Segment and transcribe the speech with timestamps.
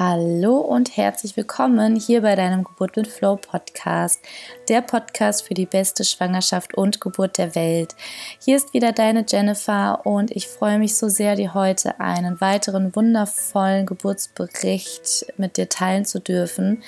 [0.00, 4.20] Hallo und herzlich willkommen hier bei deinem Geburt mit Flow Podcast,
[4.68, 7.96] der Podcast für die beste Schwangerschaft und Geburt der Welt.
[8.38, 12.94] Hier ist wieder deine Jennifer und ich freue mich so sehr, dir heute einen weiteren
[12.94, 16.84] wundervollen Geburtsbericht mit dir teilen zu dürfen.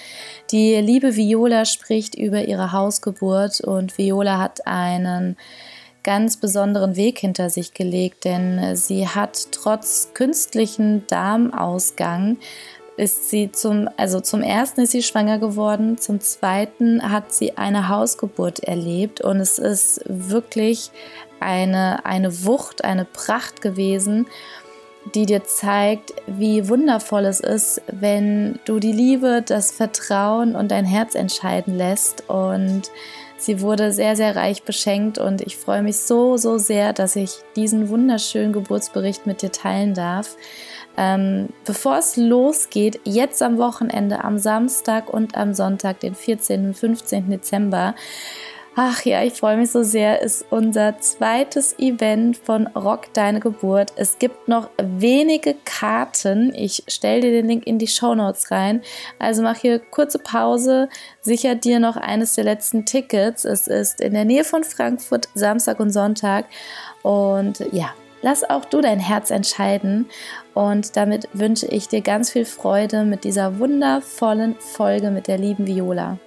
[0.53, 5.37] Die liebe Viola spricht über ihre Hausgeburt und Viola hat einen
[6.05, 12.39] ganz besonderen Weg hinter sich gelegt, denn sie hat trotz künstlichen Darmausgang
[13.01, 17.89] ist sie zum, also zum ersten ist sie schwanger geworden, zum zweiten hat sie eine
[17.89, 20.91] Hausgeburt erlebt und es ist wirklich
[21.41, 24.27] eine, eine Wucht, eine Pracht gewesen,
[25.15, 30.85] die dir zeigt, wie wundervoll es ist, wenn du die Liebe, das Vertrauen und dein
[30.85, 32.91] Herz entscheiden lässt und
[33.41, 37.39] Sie wurde sehr, sehr reich beschenkt und ich freue mich so, so sehr, dass ich
[37.57, 40.37] diesen wunderschönen Geburtsbericht mit dir teilen darf.
[41.01, 46.67] Ähm, bevor es losgeht, jetzt am Wochenende, am Samstag und am Sonntag, den 14.
[46.67, 47.31] und 15.
[47.31, 47.95] Dezember,
[48.77, 53.93] Ach ja, ich freue mich so sehr, ist unser zweites Event von Rock Deine Geburt.
[53.97, 56.55] Es gibt noch wenige Karten.
[56.55, 58.81] Ich stelle dir den Link in die Show Notes rein.
[59.19, 60.89] Also mach hier kurze Pause,
[61.21, 63.45] sicher dir noch eines der letzten Tickets.
[63.45, 66.47] Es ist in der Nähe von Frankfurt, Samstag und Sonntag.
[67.03, 70.09] Und ja, lass auch du dein Herz entscheiden.
[70.55, 75.67] Und damit wünsche ich dir ganz viel Freude mit dieser wundervollen Folge mit der lieben
[75.67, 76.19] Viola.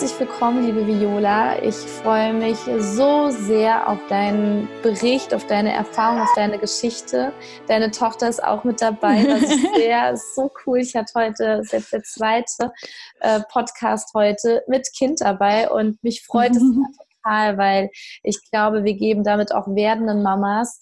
[0.00, 1.60] Herzlich willkommen, liebe Viola.
[1.60, 7.32] Ich freue mich so sehr auf deinen Bericht, auf deine Erfahrung, auf deine Geschichte.
[7.66, 9.24] Deine Tochter ist auch mit dabei.
[9.24, 10.78] Das ist sehr, so cool.
[10.78, 12.70] Ich hatte heute, selbst der zweite
[13.18, 16.62] äh, Podcast heute mit Kind dabei und mich freut es
[17.24, 17.90] total, weil
[18.22, 20.80] ich glaube, wir geben damit auch werdenden Mamas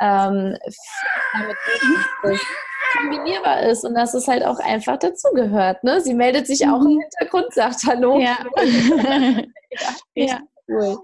[0.00, 0.56] ähm,
[1.32, 1.56] damit
[2.96, 5.82] kombinierbar ist und dass es halt auch einfach dazugehört.
[5.84, 6.00] Ne?
[6.00, 7.00] Sie meldet sich auch im mhm.
[7.00, 8.18] Hintergrund, sagt Hallo.
[8.18, 8.38] Ja,
[10.14, 10.98] ja, cool.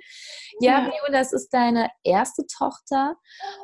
[0.61, 0.91] Ja, ja.
[1.11, 3.17] Das ist deine erste Tochter.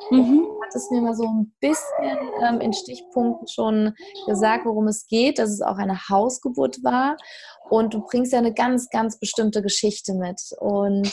[0.09, 0.43] Mhm.
[0.43, 3.93] Du hattest mir mal so ein bisschen ähm, in Stichpunkten schon
[4.27, 7.17] gesagt, worum es geht, dass es auch eine Hausgeburt war.
[7.69, 10.41] Und du bringst ja eine ganz, ganz bestimmte Geschichte mit.
[10.59, 11.11] Und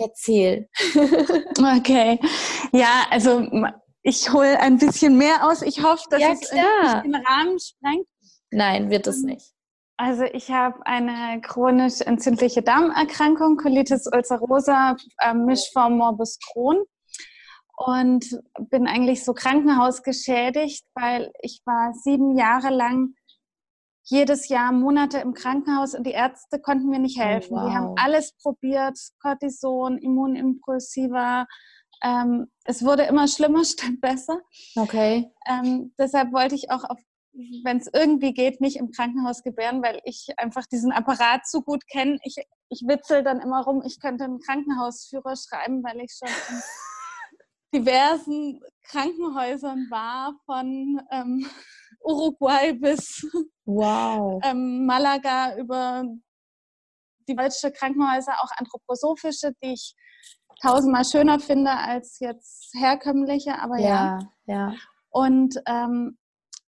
[0.00, 0.68] erzähl.
[1.76, 2.18] okay.
[2.72, 3.46] Ja, also
[4.02, 5.62] ich hole ein bisschen mehr aus.
[5.62, 8.06] Ich hoffe, dass ja, es nicht den Rahmen sprengt.
[8.50, 9.52] Nein, wird es nicht.
[9.96, 16.82] Also ich habe eine chronisch entzündliche Darmerkrankung, Colitis ulcerosa, äh, Mischform Morbus Crohn
[17.76, 18.24] und
[18.70, 23.14] bin eigentlich so krankenhausgeschädigt, weil ich war sieben Jahre lang
[24.04, 27.54] jedes Jahr Monate im Krankenhaus und die Ärzte konnten mir nicht helfen.
[27.54, 27.68] Oh, wow.
[27.68, 31.46] Die haben alles probiert, Cortison, Immunimpulsiva,
[32.02, 34.40] ähm, es wurde immer schlimmer statt besser.
[34.76, 35.30] Okay.
[35.48, 36.84] Ähm, deshalb wollte ich auch,
[37.64, 41.86] wenn es irgendwie geht, nicht im Krankenhaus gebären, weil ich einfach diesen Apparat so gut
[41.86, 42.18] kenne.
[42.24, 42.36] Ich,
[42.68, 46.62] ich witzel dann immer rum, ich könnte einen Krankenhausführer schreiben, weil ich schon in
[47.80, 51.46] diversen Krankenhäusern war, von ähm,
[52.00, 53.26] Uruguay bis
[53.64, 54.40] wow.
[54.44, 56.04] ähm, Malaga über
[57.28, 59.94] die deutsche Krankenhäuser, auch anthroposophische, die ich
[60.60, 64.18] tausendmal schöner finde als jetzt herkömmliche, aber ja.
[64.46, 64.74] Ja, ja.
[65.10, 66.18] Und, ähm,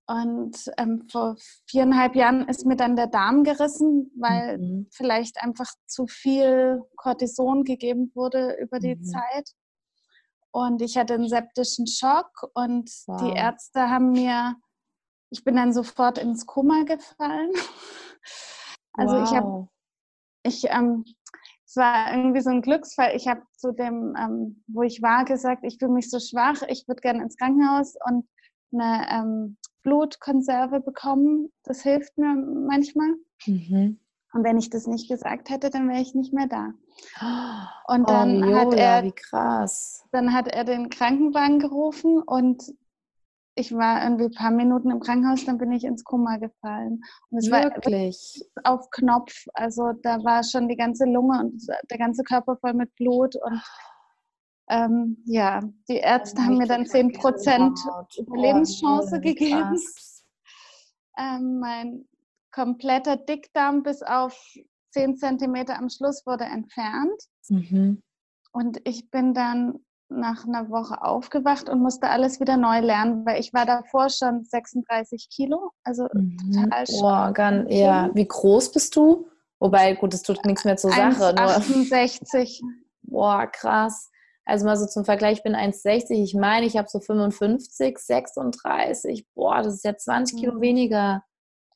[0.06, 1.36] und ähm, vor
[1.66, 4.88] viereinhalb Jahren ist mir dann der Darm gerissen, weil mhm.
[4.91, 9.04] vielleicht einfach zu viel Cortison gegeben wurde über die mhm.
[9.04, 9.50] Zeit.
[10.50, 13.22] Und ich hatte einen septischen Schock und wow.
[13.22, 14.56] die Ärzte haben mir,
[15.31, 17.52] ich bin dann sofort ins Koma gefallen.
[18.94, 19.25] Also wow.
[19.25, 19.69] ich habe,
[20.42, 21.06] ich ähm,
[21.72, 23.16] es war irgendwie so ein Glücksfall.
[23.16, 26.86] Ich habe zu dem, ähm, wo ich war, gesagt, ich fühle mich so schwach, ich
[26.86, 28.28] würde gerne ins Krankenhaus und
[28.74, 31.50] eine ähm, Blutkonserve bekommen.
[31.64, 33.14] Das hilft mir manchmal.
[33.46, 33.98] Mhm.
[34.34, 36.74] Und wenn ich das nicht gesagt hätte, dann wäre ich nicht mehr da.
[37.86, 40.04] Und dann oh, hat er, wie krass.
[40.12, 42.64] Dann hat er den Krankenwagen gerufen und
[43.54, 47.02] ich war irgendwie ein paar Minuten im Krankenhaus, dann bin ich ins Koma gefallen.
[47.31, 48.43] Und es Wirklich?
[48.54, 49.46] war auf Knopf.
[49.54, 53.34] Also da war schon die ganze Lunge und der ganze Körper voll mit Blut.
[53.37, 53.62] Und
[54.70, 59.78] ähm, ja, die Ärzte oh, haben mir dann 10% Überlebenschance oh, gegeben.
[61.19, 62.08] Ähm, mein
[62.52, 64.34] kompletter Dickdarm bis auf
[64.93, 67.22] 10 cm am Schluss wurde entfernt.
[67.49, 68.02] Mhm.
[68.52, 69.84] Und ich bin dann
[70.19, 74.44] nach einer Woche aufgewacht und musste alles wieder neu lernen, weil ich war davor schon
[74.44, 76.37] 36 Kilo, also mhm.
[76.55, 78.11] total Boah, ganz, ja.
[78.14, 79.29] Wie groß bist du?
[79.59, 81.37] Wobei, gut, das tut nichts mehr zur Sache.
[81.37, 82.62] 68.
[83.03, 84.11] Boah, krass.
[84.44, 89.26] Also mal so zum Vergleich, ich bin 1,60, ich meine, ich habe so 55, 36.
[89.35, 90.61] Boah, das ist ja 20 Kilo mhm.
[90.61, 91.23] weniger.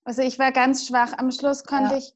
[0.04, 1.12] Also ich war ganz schwach.
[1.16, 1.98] Am Schluss konnte ja.
[1.98, 2.12] ich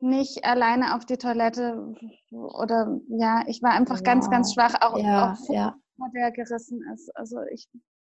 [0.00, 1.94] nicht alleine auf die Toilette
[2.30, 4.04] oder ja, ich war einfach wow.
[4.04, 5.76] ganz, ganz schwach, auch, ja, auch ja.
[6.14, 7.14] der gerissen ist.
[7.16, 7.68] Also ich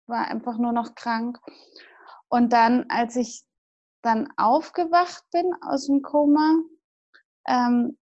[0.06, 1.38] war einfach nur noch krank.
[2.28, 3.44] Und dann, als ich
[4.02, 6.56] dann aufgewacht bin aus dem Koma,
[7.46, 7.98] ähm,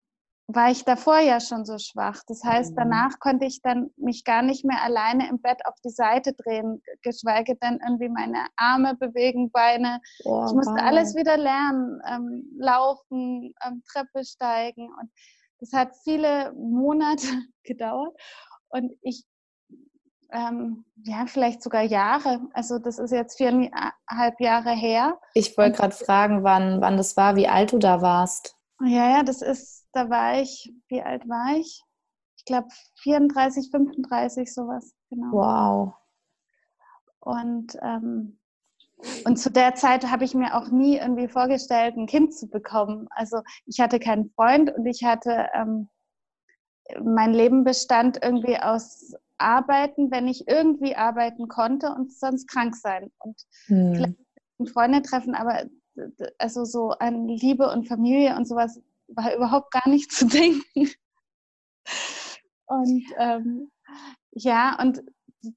[0.49, 2.23] war ich davor ja schon so schwach.
[2.29, 2.77] Das heißt, mhm.
[2.77, 6.83] danach konnte ich dann mich gar nicht mehr alleine im Bett auf die Seite drehen,
[7.03, 10.01] geschweige denn irgendwie meine Arme bewegen, Beine.
[10.25, 10.83] Oh, ich musste wow.
[10.83, 15.11] alles wieder lernen, ähm, laufen, ähm, Treppe steigen und
[15.59, 17.27] das hat viele Monate
[17.65, 18.15] gedauert
[18.69, 19.25] und ich
[20.33, 22.41] ähm, ja, vielleicht sogar Jahre.
[22.53, 25.19] Also das ist jetzt viereinhalb Jahre her.
[25.35, 28.57] Ich wollte gerade fragen, wann, wann das war, wie alt du da warst.
[28.81, 31.83] Ja, ja, das ist, da war ich, wie alt war ich?
[32.37, 32.69] Ich glaube
[33.03, 35.33] 34, 35, sowas, genau.
[35.33, 35.95] Wow.
[37.21, 38.39] Und, ähm,
[39.25, 43.09] und zu der Zeit habe ich mir auch nie irgendwie vorgestellt, ein Kind zu bekommen.
[43.11, 45.89] Also ich hatte keinen Freund und ich hatte, ähm,
[47.03, 53.11] mein Leben bestand irgendwie aus Arbeiten, wenn ich irgendwie arbeiten konnte und sonst krank sein.
[53.19, 54.17] Und hm.
[54.73, 55.65] Freunde treffen, aber
[56.39, 60.91] also so an Liebe und Familie und sowas war überhaupt gar nicht zu denken.
[62.67, 63.70] Und ähm,
[64.32, 65.03] ja, und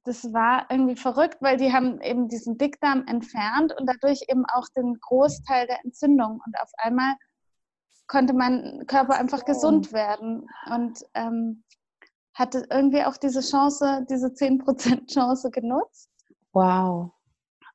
[0.04, 4.68] das war irgendwie verrückt, weil die haben eben diesen Dickdarm entfernt und dadurch eben auch
[4.76, 6.42] den Großteil der Entzündung.
[6.46, 7.16] Und auf einmal
[8.08, 11.64] konnte mein Körper einfach gesund werden und ähm,
[12.34, 16.10] hatte irgendwie auch diese Chance, diese 10% Chance genutzt.
[16.54, 17.12] Wow.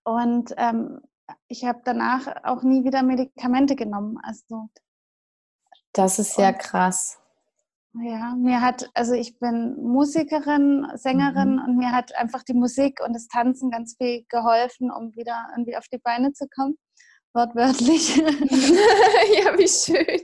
[0.04, 1.00] Und ähm,
[1.48, 4.18] ich habe danach auch nie wieder Medikamente genommen.
[4.22, 4.68] Also
[5.94, 7.18] das ist ja krass.
[7.94, 11.62] Ja, mir hat, also ich bin Musikerin, Sängerin mhm.
[11.64, 15.76] und mir hat einfach die Musik und das Tanzen ganz viel geholfen, um wieder irgendwie
[15.76, 16.76] auf die Beine zu kommen.
[17.34, 18.16] Wortwörtlich.
[18.16, 20.20] ja, wie schön.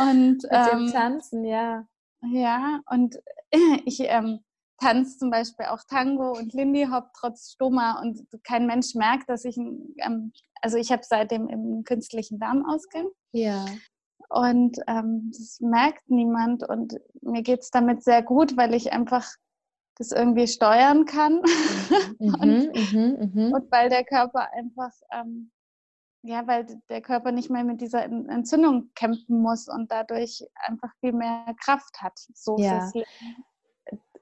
[0.00, 1.84] Und Mit ähm, dem Tanzen, ja.
[2.24, 3.16] Ja, und
[3.84, 4.40] ich ähm,
[4.78, 9.44] tanze zum Beispiel auch Tango und Lindy Hop trotz Stoma und kein Mensch merkt, dass
[9.44, 13.08] ich, ähm, also ich habe seitdem im künstlichen Darmausgang.
[13.32, 13.66] Ja.
[14.32, 19.26] Und ähm, das merkt niemand und mir geht es damit sehr gut, weil ich einfach
[19.96, 21.42] das irgendwie steuern kann
[22.18, 25.50] mhm, und, mhm, mhm, und, weil der Körper einfach, ähm,
[26.22, 31.12] ja, weil der Körper nicht mehr mit dieser Entzündung kämpfen muss und dadurch einfach viel
[31.12, 32.18] mehr Kraft hat.
[32.32, 32.90] So ja.
[32.94, 33.04] Leben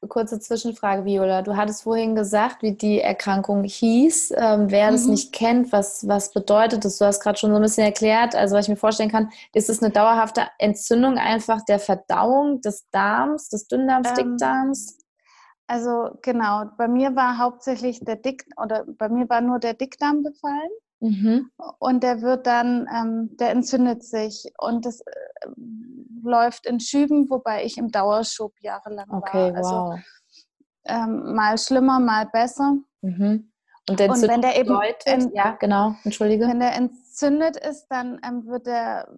[0.08, 1.42] kurze Zwischenfrage, Viola.
[1.42, 4.32] Du hattest vorhin gesagt, wie die Erkrankung hieß.
[4.36, 4.94] Ähm, wer mhm.
[4.94, 6.98] das nicht kennt, was, was bedeutet das?
[6.98, 8.34] Du hast gerade schon so ein bisschen erklärt.
[8.34, 12.88] Also, was ich mir vorstellen kann, ist es eine dauerhafte Entzündung einfach der Verdauung des
[12.90, 14.98] Darms, des Dünndarms, ähm, Dickdarms?
[15.66, 16.64] Also, genau.
[16.78, 20.70] Bei mir war hauptsächlich der Dick, oder bei mir war nur der Dickdarm befallen.
[21.00, 21.50] Mhm.
[21.78, 25.48] Und der wird dann, ähm, der entzündet sich und das äh,
[26.22, 29.56] läuft in Schüben, wobei ich im Dauerschub jahrelang okay, war.
[29.56, 29.98] Also wow.
[30.84, 32.76] ähm, mal schlimmer, mal besser.
[33.00, 33.50] Mhm.
[33.88, 36.46] Und, der und wenn der eben bedeutet, ja, genau, entschuldige.
[36.46, 39.08] Wenn der entzündet ist, dann ähm, wird der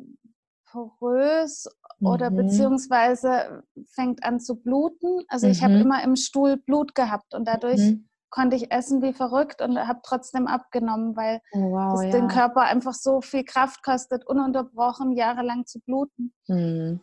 [0.71, 1.69] porös
[1.99, 2.07] mhm.
[2.07, 5.25] oder beziehungsweise fängt an zu bluten.
[5.29, 5.83] Also ich habe mhm.
[5.83, 10.01] immer im Stuhl Blut gehabt und dadurch mhm konnte ich essen wie verrückt und habe
[10.03, 12.11] trotzdem abgenommen, weil oh, wow, es ja.
[12.11, 16.35] den Körper einfach so viel Kraft kostet, ununterbrochen jahrelang zu bluten.
[16.49, 17.01] Mhm.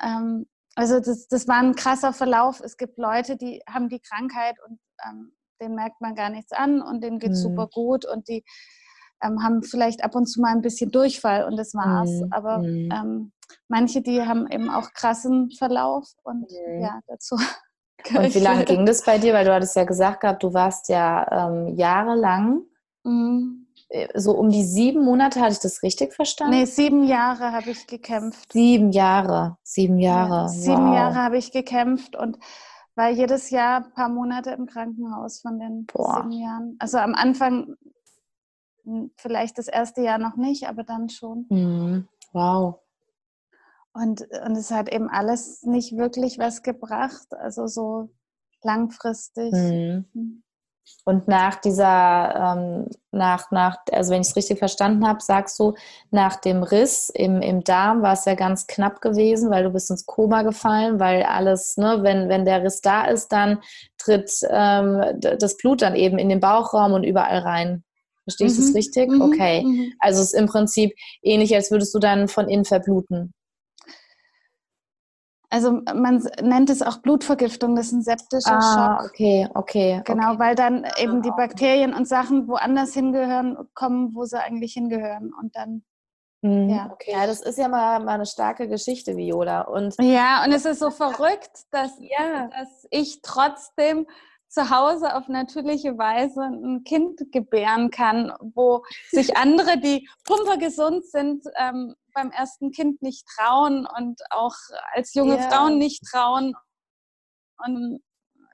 [0.00, 0.46] Ähm,
[0.76, 2.60] also das, das war ein krasser Verlauf.
[2.60, 6.82] Es gibt Leute, die haben die Krankheit und ähm, denen merkt man gar nichts an
[6.82, 7.36] und denen geht mhm.
[7.36, 8.44] super gut und die
[9.22, 12.10] ähm, haben vielleicht ab und zu mal ein bisschen Durchfall und das war's.
[12.10, 12.32] Mhm.
[12.32, 12.90] Aber mhm.
[12.92, 13.32] ähm,
[13.68, 16.82] manche, die haben eben auch krassen Verlauf und mhm.
[16.82, 17.38] ja, dazu
[18.14, 19.34] und wie lange ging das bei dir?
[19.34, 22.62] Weil du hattest ja gesagt gehabt, du warst ja ähm, jahrelang,
[23.04, 23.66] mhm.
[23.88, 26.56] Äh, so um die sieben Monate, hatte ich das richtig verstanden?
[26.56, 28.52] Nee, sieben Jahre habe ich gekämpft.
[28.52, 30.42] Sieben Jahre, sieben Jahre.
[30.42, 30.94] Ja, sieben wow.
[30.94, 32.38] Jahre habe ich gekämpft und
[32.96, 36.16] war jedes Jahr ein paar Monate im Krankenhaus von den Boah.
[36.16, 36.76] sieben Jahren.
[36.78, 37.76] Also am Anfang
[38.84, 41.46] hm, vielleicht das erste Jahr noch nicht, aber dann schon.
[41.50, 42.08] Mhm.
[42.32, 42.80] Wow.
[43.96, 48.10] Und, und es hat eben alles nicht wirklich was gebracht, also so
[48.62, 49.52] langfristig.
[49.52, 50.04] Mhm.
[50.12, 50.42] Hm.
[51.04, 55.74] Und nach dieser, ähm, nach, nach, also wenn ich es richtig verstanden habe, sagst du,
[56.10, 59.90] nach dem Riss im, im Darm war es ja ganz knapp gewesen, weil du bist
[59.90, 63.60] ins Koma gefallen, weil alles, ne, wenn, wenn der Riss da ist, dann
[63.98, 67.82] tritt ähm, das Blut dann eben in den Bauchraum und überall rein.
[68.24, 68.62] Verstehe ich mhm.
[68.62, 69.10] das richtig?
[69.10, 69.22] Mhm.
[69.22, 69.64] Okay.
[69.64, 69.92] Mhm.
[69.98, 73.32] Also es ist im Prinzip ähnlich, als würdest du dann von innen verbluten.
[75.48, 79.10] Also man nennt es auch Blutvergiftung, das ist ein septischer ah, Schock.
[79.10, 80.02] Okay, okay.
[80.04, 80.38] Genau, okay.
[80.38, 85.32] weil dann eben die Bakterien und Sachen woanders hingehören, kommen, wo sie eigentlich hingehören.
[85.32, 85.82] Und dann
[86.42, 86.90] Mhm, ja.
[86.92, 89.62] Okay, ja, das ist ja mal, mal eine starke Geschichte, Viola.
[89.62, 92.48] Und ja, und es ist so verrückt, dass, ja.
[92.48, 94.06] dass ich trotzdem
[94.48, 101.44] zu Hause auf natürliche Weise ein Kind gebären kann, wo sich andere, die pumpergesund sind,
[101.58, 104.54] ähm, beim ersten Kind nicht trauen und auch
[104.94, 105.50] als junge ja.
[105.50, 106.54] Frauen nicht trauen.
[107.58, 108.00] Und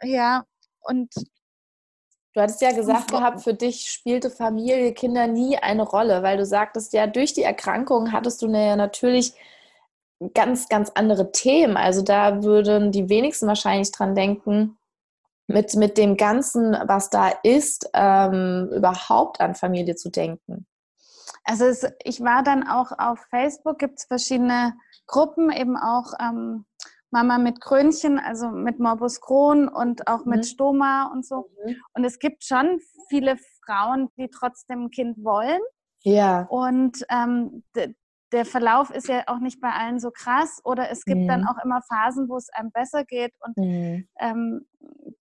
[0.03, 0.45] ja,
[0.81, 1.13] und
[2.35, 6.47] Du hattest ja gesagt gehabt, für dich spielte Familie, Kinder nie eine Rolle, weil du
[6.47, 9.35] sagtest ja, durch die Erkrankung hattest du ja natürlich
[10.33, 11.77] ganz, ganz andere Themen.
[11.77, 14.79] Also da würden die wenigsten wahrscheinlich dran denken,
[15.53, 20.67] mit, mit dem Ganzen, was da ist, ähm, überhaupt an Familie zu denken.
[21.45, 24.75] Also es, ich war dann auch auf Facebook, gibt es verschiedene
[25.07, 26.65] Gruppen, eben auch ähm,
[27.11, 30.45] Mama mit Krönchen, also mit Morbus Crohn und auch mit mhm.
[30.45, 31.51] Stoma und so.
[31.65, 31.77] Mhm.
[31.95, 35.61] Und es gibt schon viele Frauen, die trotzdem ein Kind wollen.
[36.05, 36.47] Ja.
[36.49, 37.65] Und ähm,
[38.33, 41.29] der Verlauf ist ja auch nicht bei allen so krass oder es gibt mhm.
[41.29, 44.09] dann auch immer Phasen, wo es einem besser geht und mhm.
[44.19, 44.67] ähm,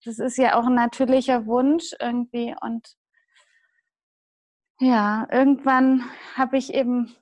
[0.03, 2.95] das ist ja auch ein natürlicher Wunsch irgendwie und
[4.79, 6.03] ja, irgendwann
[6.35, 7.15] habe ich eben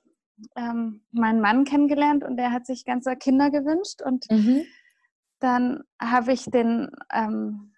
[0.56, 4.62] ähm, meinen Mann kennengelernt und der hat sich ganzer Kinder gewünscht und mhm.
[5.40, 7.74] dann habe ich den ähm,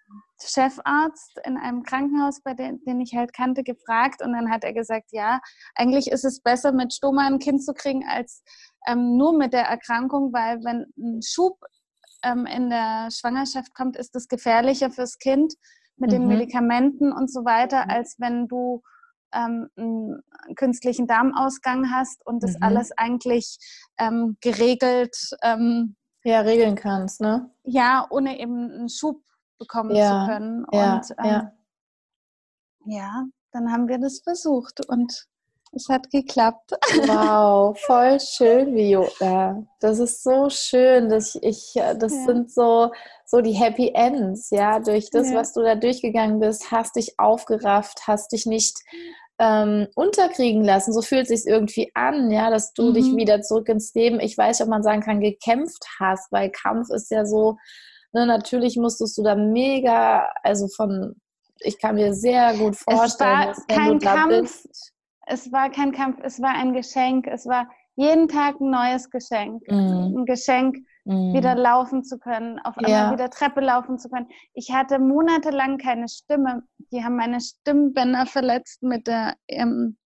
[0.51, 4.73] Chefarzt in einem Krankenhaus, bei dem, den ich halt kannte, gefragt und dann hat er
[4.73, 5.39] gesagt, ja,
[5.75, 8.43] eigentlich ist es besser, mit Stoma ein Kind zu kriegen, als
[8.87, 11.59] ähm, nur mit der Erkrankung, weil wenn ein Schub
[12.23, 15.53] ähm, in der Schwangerschaft kommt, ist es gefährlicher fürs Kind
[15.97, 16.15] mit mhm.
[16.15, 17.91] den Medikamenten und so weiter, mhm.
[17.91, 18.81] als wenn du
[19.33, 20.21] ähm, einen
[20.55, 22.63] künstlichen Darmausgang hast und das mhm.
[22.63, 23.57] alles eigentlich
[23.97, 27.49] ähm, geregelt ähm, ja, regeln kannst, ne?
[27.63, 29.21] Ja, ohne eben einen Schub
[29.63, 30.65] bekommen ja, zu können.
[30.71, 31.51] Ja, und ähm, ja.
[32.85, 35.27] ja, dann haben wir das versucht und
[35.75, 36.71] es hat geklappt.
[37.07, 39.63] Wow, voll schön, Viola.
[39.79, 41.09] Das ist so schön.
[41.09, 42.25] Dass ich, äh, das ja.
[42.25, 42.91] sind so,
[43.25, 44.79] so die Happy Ends, ja.
[44.79, 45.35] Durch das, ja.
[45.37, 48.77] was du da durchgegangen bist, hast dich aufgerafft, hast dich nicht
[49.39, 50.93] ähm, unterkriegen lassen.
[50.93, 52.93] So fühlt es sich irgendwie an, ja, dass du mhm.
[52.93, 56.51] dich wieder zurück ins Leben, ich weiß nicht, ob man sagen kann, gekämpft hast, weil
[56.51, 57.57] Kampf ist ja so,
[58.13, 61.15] Ne, natürlich musstest du da mega, also von,
[61.59, 64.65] ich kann mir sehr gut vorstellen, es war kein Kampf.
[65.25, 67.27] Es war kein Kampf, es war ein Geschenk.
[67.27, 69.63] Es war jeden Tag ein neues Geschenk.
[69.67, 70.17] Mm.
[70.17, 71.33] Ein Geschenk, mm.
[71.33, 73.11] wieder laufen zu können, auf einmal ja.
[73.11, 74.27] wieder Treppe laufen zu können.
[74.53, 76.63] Ich hatte monatelang keine Stimme.
[76.91, 79.97] Die haben meine Stimmbänder verletzt mit der ähm,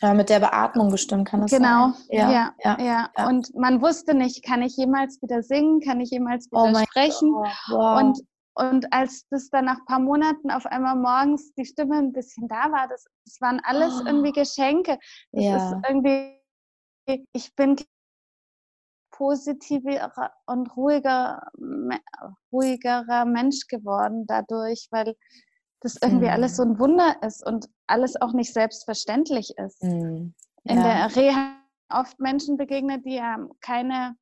[0.00, 1.92] ja, mit der Beatmung bestimmt kann das genau.
[1.92, 2.04] sein.
[2.10, 6.00] Genau, ja ja, ja, ja, Und man wusste nicht, kann ich jemals wieder singen, kann
[6.00, 7.32] ich jemals oh wieder oh sprechen.
[7.32, 8.00] Wow.
[8.00, 8.20] Und,
[8.54, 12.48] und als das dann nach ein paar Monaten auf einmal morgens die Stimme ein bisschen
[12.48, 14.06] da war, das, das waren alles oh.
[14.06, 14.98] irgendwie Geschenke.
[15.32, 15.56] Das ja.
[15.56, 16.40] ist irgendwie,
[17.32, 17.76] ich bin
[19.10, 20.12] positiver
[20.46, 21.42] und ruhiger,
[22.52, 25.16] ruhigerer Mensch geworden dadurch, weil
[25.80, 26.32] das irgendwie mhm.
[26.32, 29.82] alles so ein Wunder ist und alles auch nicht selbstverständlich ist.
[29.82, 30.34] Mhm.
[30.64, 30.74] Ja.
[30.74, 31.56] In der Reha
[31.90, 34.16] oft Menschen begegnet, die haben keine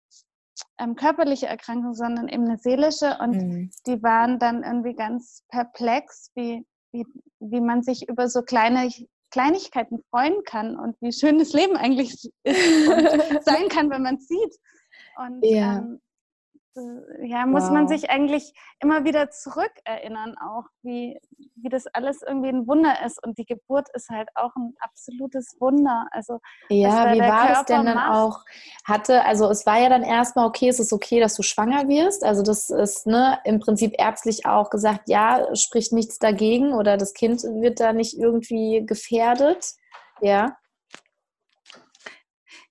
[0.79, 3.71] ähm, körperliche Erkrankung, sondern eben eine seelische und mhm.
[3.87, 7.05] die waren dann irgendwie ganz perplex, wie, wie,
[7.41, 8.91] wie man sich über so kleine
[9.31, 14.57] Kleinigkeiten freuen kann und wie schön das Leben eigentlich sein kann, wenn man es sieht.
[15.17, 15.79] Und ja.
[15.79, 16.06] ähm, äh,
[17.23, 17.71] ja, muss wow.
[17.71, 21.18] man sich eigentlich immer wieder zurückerinnern, auch wie,
[21.54, 23.23] wie das alles irgendwie ein Wunder ist.
[23.25, 26.06] Und die Geburt ist halt auch ein absolutes Wunder.
[26.11, 28.14] Also, ja, wie war das denn dann macht.
[28.14, 28.45] auch?
[28.85, 32.25] Hatte, also es war ja dann erstmal okay, es ist okay, dass du schwanger wirst.
[32.25, 37.14] Also das ist ne, im Prinzip ärztlich auch gesagt, ja, spricht nichts dagegen oder das
[37.14, 39.75] Kind wird da nicht irgendwie gefährdet.
[40.21, 40.56] Ja.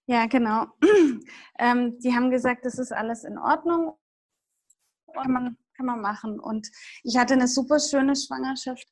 [0.07, 0.67] Ja, genau.
[1.59, 3.97] ähm, die haben gesagt, das ist alles in Ordnung.
[5.13, 6.39] Kann man, kann man machen.
[6.39, 6.67] Und
[7.03, 8.87] ich hatte eine super schöne Schwangerschaft.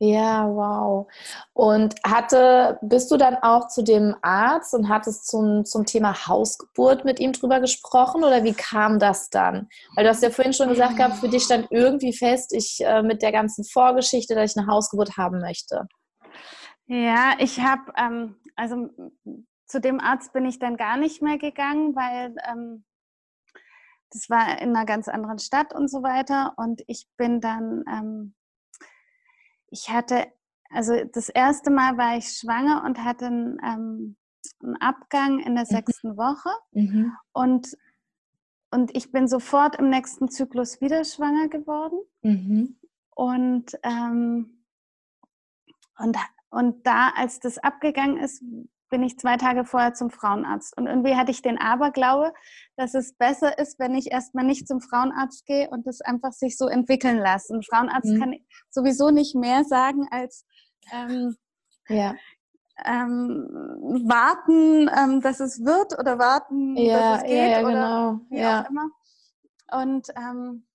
[0.00, 1.08] Ja, wow.
[1.54, 7.04] Und hatte, bist du dann auch zu dem Arzt und hattest zum, zum Thema Hausgeburt
[7.04, 9.68] mit ihm drüber gesprochen oder wie kam das dann?
[9.96, 13.02] Weil du hast ja vorhin schon gesagt gehabt, für dich stand irgendwie fest, ich äh,
[13.02, 15.88] mit der ganzen Vorgeschichte, dass ich eine Hausgeburt haben möchte.
[16.86, 18.90] Ja, ich habe, ähm, also
[19.68, 22.84] zu dem Arzt bin ich dann gar nicht mehr gegangen, weil ähm,
[24.10, 26.54] das war in einer ganz anderen Stadt und so weiter.
[26.56, 28.34] Und ich bin dann, ähm,
[29.70, 30.26] ich hatte,
[30.70, 34.16] also das erste Mal war ich schwanger und hatte einen, ähm,
[34.62, 35.74] einen Abgang in der mhm.
[35.76, 36.50] sechsten Woche.
[36.72, 37.12] Mhm.
[37.32, 37.76] Und
[38.70, 42.00] und ich bin sofort im nächsten Zyklus wieder schwanger geworden.
[42.22, 42.78] Mhm.
[43.14, 44.62] Und, ähm,
[45.98, 46.16] und,
[46.50, 48.42] und da, als das abgegangen ist,
[48.88, 50.76] bin ich zwei Tage vorher zum Frauenarzt.
[50.76, 52.32] Und irgendwie hatte ich den Aberglaube,
[52.76, 56.56] dass es besser ist, wenn ich erstmal nicht zum Frauenarzt gehe und das einfach sich
[56.56, 57.54] so entwickeln lasse.
[57.54, 58.20] Ein Frauenarzt mhm.
[58.20, 58.34] kann
[58.70, 60.44] sowieso nicht mehr sagen als
[60.92, 61.36] ähm,
[61.88, 62.14] ja.
[62.84, 68.20] ähm, warten, ähm, dass es wird oder warten, ja, dass es geht ja, oder genau.
[68.30, 68.90] wie auch immer.
[69.70, 70.66] Und ähm,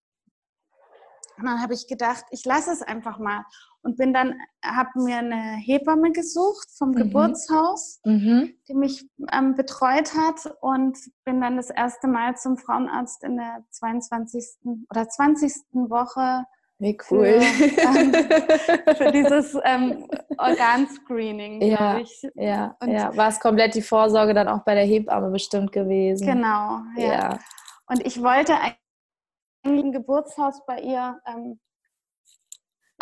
[1.38, 3.44] dann habe ich gedacht, ich lasse es einfach mal
[3.84, 6.96] und bin dann, habe mir eine Hebamme gesucht vom mhm.
[6.96, 8.54] Geburtshaus, mhm.
[8.68, 13.64] die mich ähm, betreut hat und bin dann das erste Mal zum Frauenarzt in der
[13.72, 14.46] 22.
[14.90, 15.54] oder 20.
[15.74, 16.46] Woche.
[16.80, 17.42] Wie cool.
[17.42, 18.14] Für, ähm,
[18.98, 22.28] für dieses ähm, Organscreening, ja, ich.
[22.36, 23.16] Ja, und ja.
[23.16, 26.26] War es komplett die Vorsorge dann auch bei der Hebamme bestimmt gewesen?
[26.26, 27.14] Genau, ja.
[27.14, 27.40] ja.
[27.88, 31.60] Und ich wollte eigentlich im Geburtshaus bei ihr ähm,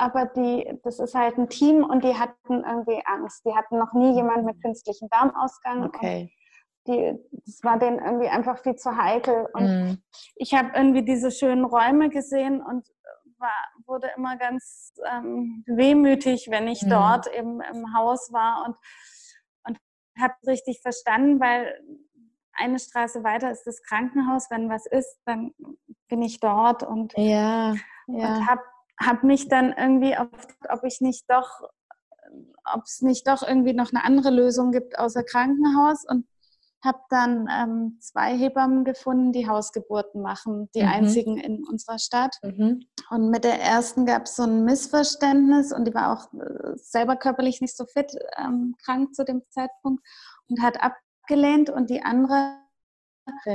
[0.02, 3.46] aber die, das ist halt ein Team und die hatten irgendwie Angst.
[3.46, 5.84] Die hatten noch nie jemand mit künstlichem Darmausgang.
[5.84, 6.34] Okay.
[6.88, 7.14] Die,
[7.46, 9.48] das war denen irgendwie einfach viel zu heikel.
[9.54, 10.04] Und mm.
[10.38, 12.88] ich habe irgendwie diese schönen Räume gesehen und
[13.38, 13.52] war,
[13.86, 16.90] wurde immer ganz ähm, wehmütig, wenn ich mm.
[16.90, 18.76] dort eben im Haus war und,
[19.68, 19.78] und
[20.20, 21.80] habe richtig verstanden, weil
[22.54, 24.48] eine Straße weiter ist das Krankenhaus.
[24.50, 25.54] Wenn was ist, dann
[26.08, 27.76] bin ich dort und, ja, ja.
[28.08, 28.62] und habe
[29.02, 30.30] habe mich dann irgendwie, auf,
[30.70, 31.62] ob ich nicht doch,
[32.74, 36.26] ob es nicht doch irgendwie noch eine andere Lösung gibt außer Krankenhaus und
[36.84, 40.90] habe dann ähm, zwei Hebammen gefunden, die Hausgeburten machen, die mhm.
[40.90, 42.36] einzigen in unserer Stadt.
[42.42, 42.88] Mhm.
[43.12, 47.16] Und mit der ersten gab es so ein Missverständnis und die war auch äh, selber
[47.16, 50.04] körperlich nicht so fit, ähm, krank zu dem Zeitpunkt
[50.50, 52.58] und hat abgelehnt und die andere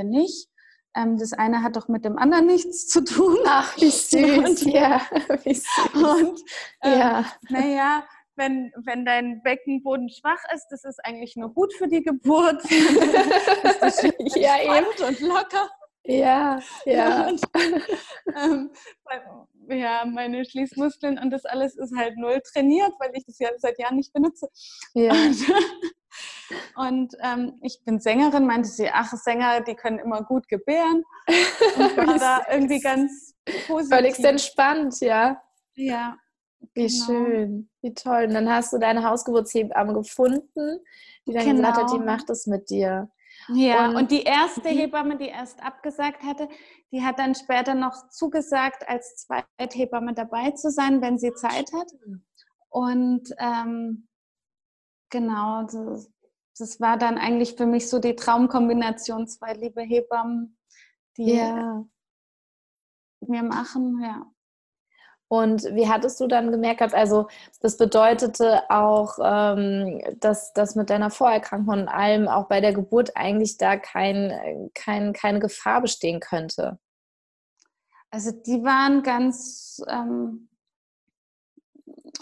[0.03, 0.49] nicht.
[0.97, 3.37] Ähm, das eine hat doch mit dem anderen nichts zu tun.
[3.45, 4.63] Ach, wie süß.
[4.63, 5.01] Und, ja,
[5.43, 5.93] wie süß.
[5.93, 6.41] Und
[6.81, 7.25] ähm, ja.
[7.49, 8.03] naja,
[8.35, 12.63] wenn, wenn dein Beckenboden schwach ist, das ist eigentlich nur gut für die Geburt.
[12.71, 14.01] ist das
[14.35, 14.87] ja, eben.
[15.07, 15.69] und locker.
[16.03, 17.27] Ja, ja.
[17.27, 17.41] Und,
[18.33, 18.71] ähm,
[19.69, 23.77] ja, meine Schließmuskeln und das alles ist halt null trainiert, weil ich das ja seit
[23.77, 24.47] Jahren nicht benutze.
[24.93, 25.11] Ja.
[25.11, 25.45] Und
[26.79, 31.03] ähm, ich bin Sängerin, meinte sie, ach, Sänger, die können immer gut gebären.
[31.77, 33.35] Und war da irgendwie ganz
[33.67, 33.95] positiv.
[33.95, 35.41] Völlig entspannt, ja.
[35.75, 36.17] Ja.
[36.73, 37.05] Wie genau.
[37.05, 38.25] schön, wie toll.
[38.27, 40.79] Und dann hast du deine Hausgeburtshebamme gefunden,
[41.27, 41.57] die dann genau.
[41.57, 43.09] gesagt hat, die macht es mit dir.
[43.49, 44.77] Ja, und, und, die erste mhm.
[44.77, 46.49] Hebamme, die erst abgesagt hatte,
[46.91, 51.91] die hat dann später noch zugesagt, als Zweithebamme dabei zu sein, wenn sie Zeit hat.
[52.69, 54.07] Und ähm,
[55.09, 56.09] genau, das,
[56.57, 60.57] das, war dann eigentlich für mich so die Traumkombination, zwei liebe Hebammen,
[61.17, 61.85] die ja.
[63.21, 64.25] mir machen, ja.
[65.29, 67.27] Und wie hattest du dann gemerkt, also
[67.59, 73.11] das bedeutete auch, ähm, dass, dass mit deiner Vorerkrankung und allem auch bei der Geburt
[73.15, 76.79] eigentlich da kein, kein, keine Gefahr bestehen könnte?
[78.09, 80.47] Also die waren ganz ähm,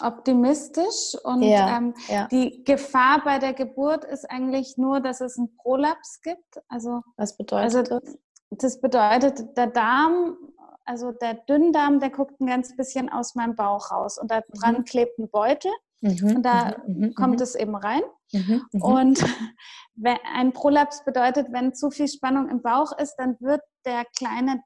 [0.01, 2.27] optimistisch und ja, ähm, ja.
[2.27, 6.61] die Gefahr bei der Geburt ist eigentlich nur, dass es einen Prolaps gibt.
[6.67, 8.17] Also, Was bedeutet also, das?
[8.51, 10.37] Das bedeutet, der Darm
[10.85, 14.77] also der Dünndarm, der guckt ein ganz bisschen aus meinem Bauch raus und da dran
[14.77, 14.85] mhm.
[14.85, 15.71] klebt ein Beutel
[16.01, 16.35] mhm.
[16.35, 16.99] und da mhm.
[16.99, 17.43] mhm kommt mhm.
[17.43, 18.01] es eben rein.
[18.31, 19.23] Mhm, und
[20.33, 24.61] ein Prolaps bedeutet, wenn zu viel Spannung im Bauch ist, dann wird der kleine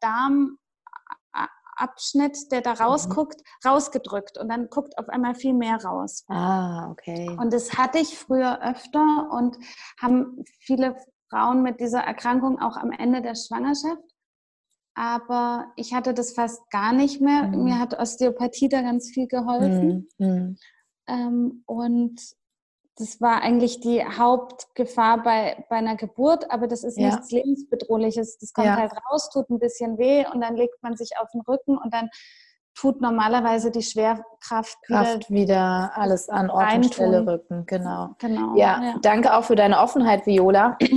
[1.80, 6.26] Darmabschnitt, der da rausguckt, rausgedrückt und dann guckt auf einmal viel mehr raus.
[6.28, 7.36] Ah, okay.
[7.40, 9.58] Und das hatte ich früher öfter und
[10.00, 10.96] haben viele
[11.30, 14.04] Frauen mit dieser Erkrankung auch am Ende der Schwangerschaft
[15.00, 17.44] aber ich hatte das fast gar nicht mehr.
[17.44, 17.64] Mhm.
[17.64, 20.10] Mir hat Osteopathie da ganz viel geholfen.
[20.18, 20.28] Mhm.
[20.28, 20.58] mhm.
[21.08, 22.20] Ähm, und
[23.00, 27.08] das war eigentlich die Hauptgefahr bei, bei einer Geburt, aber das ist ja.
[27.08, 28.38] nichts lebensbedrohliches.
[28.40, 28.76] Das kommt ja.
[28.76, 31.94] halt raus, tut ein bisschen weh und dann legt man sich auf den Rücken und
[31.94, 32.10] dann
[32.76, 37.66] tut normalerweise die Schwerkraft Kraft wieder, wieder alles an Ort und Stelle rücken.
[37.66, 38.16] Genau.
[38.20, 38.56] genau.
[38.56, 40.78] Ja, ja, danke auch für deine Offenheit, Viola.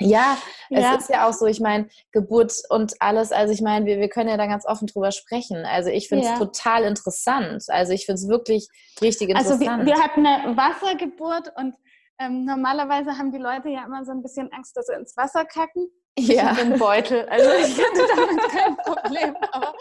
[0.00, 0.38] Ja,
[0.70, 0.94] es ja.
[0.94, 4.30] ist ja auch so, ich meine, Geburt und alles, also ich meine, wir, wir können
[4.30, 5.64] ja da ganz offen drüber sprechen.
[5.66, 6.38] Also ich finde es ja.
[6.38, 7.64] total interessant.
[7.68, 8.68] Also ich finde es wirklich
[9.02, 9.62] richtig interessant.
[9.62, 11.74] Also wir, wir hatten eine Wassergeburt und
[12.18, 15.44] ähm, normalerweise haben die Leute ja immer so ein bisschen Angst, dass sie ins Wasser
[15.44, 15.90] kacken.
[16.18, 16.52] Ja.
[16.52, 17.26] Ich bin Beutel.
[17.28, 19.36] Also ich hatte damit kein Problem.
[19.52, 19.74] Aber,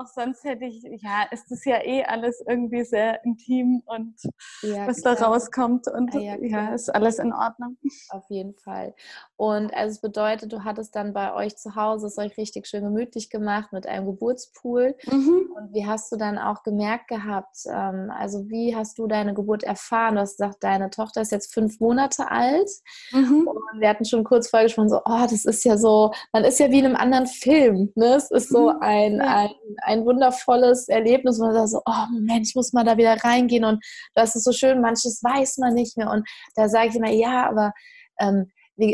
[0.00, 4.14] auch sonst hätte ich, ja, ist das ja eh alles irgendwie sehr intim und
[4.62, 5.16] ja, was klar.
[5.16, 7.76] da rauskommt und ja, ja, ist alles in Ordnung.
[8.10, 8.94] Auf jeden Fall.
[9.36, 12.84] Und also es bedeutet, du hattest dann bei euch zu Hause es euch richtig schön
[12.84, 14.96] gemütlich gemacht mit einem Geburtspool.
[15.10, 15.50] Mhm.
[15.56, 19.62] Und wie hast du dann auch gemerkt gehabt, ähm, also wie hast du deine Geburt
[19.62, 20.14] erfahren?
[20.14, 22.70] Du hast gesagt, deine Tochter ist jetzt fünf Monate alt.
[23.12, 23.48] Mhm.
[23.48, 26.58] Und wir hatten schon kurz vorher gesprochen, so, oh, das ist ja so, man ist
[26.58, 27.92] ja wie in einem anderen Film.
[27.94, 28.14] Ne?
[28.14, 28.78] Es ist so mhm.
[28.80, 29.50] ein, ein,
[29.90, 33.64] ein wundervolles Erlebnis, wo man sagt so, oh Moment, ich muss mal da wieder reingehen
[33.64, 36.10] und das ist so schön, manches weiß man nicht mehr.
[36.10, 37.72] Und da sage ich immer, ja, aber
[38.20, 38.50] ähm,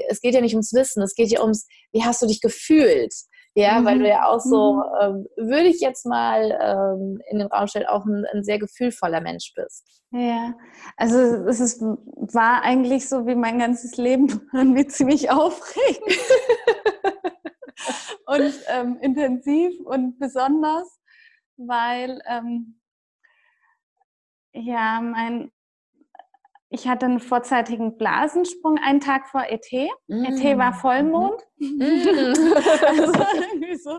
[0.08, 3.14] es geht ja nicht ums Wissen, es geht ja ums, wie hast du dich gefühlt?
[3.54, 3.84] Ja, mhm.
[3.86, 4.82] weil du ja auch so, mhm.
[5.00, 9.20] ähm, würde ich jetzt mal ähm, in den Raum stellen, auch ein, ein, sehr gefühlvoller
[9.20, 10.02] Mensch bist.
[10.12, 10.54] Ja,
[10.96, 16.18] also es ist, war eigentlich so wie mein ganzes Leben irgendwie ziemlich aufregend
[18.26, 21.00] und ähm, intensiv und besonders,
[21.56, 22.80] weil ähm,
[24.52, 25.52] ja, mein,
[26.68, 29.70] ich hatte einen vorzeitigen Blasensprung einen Tag vor ET.
[30.08, 30.24] Mm.
[30.24, 31.40] ET war Vollmond.
[31.58, 32.52] Mm.
[32.86, 33.98] also irgendwie so.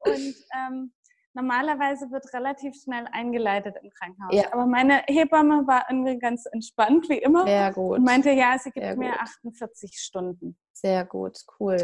[0.00, 0.92] Und ähm,
[1.32, 4.34] normalerweise wird relativ schnell eingeleitet im Krankenhaus.
[4.34, 4.52] Ja.
[4.52, 7.44] Aber meine Hebamme war irgendwie ganz entspannt, wie immer.
[7.46, 7.98] Sehr gut.
[7.98, 9.20] Und meinte, ja, sie gibt Sehr mir gut.
[9.20, 10.58] 48 Stunden.
[10.72, 11.78] Sehr gut, cool.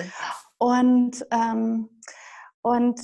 [0.59, 1.88] Und, ähm,
[2.62, 3.01] und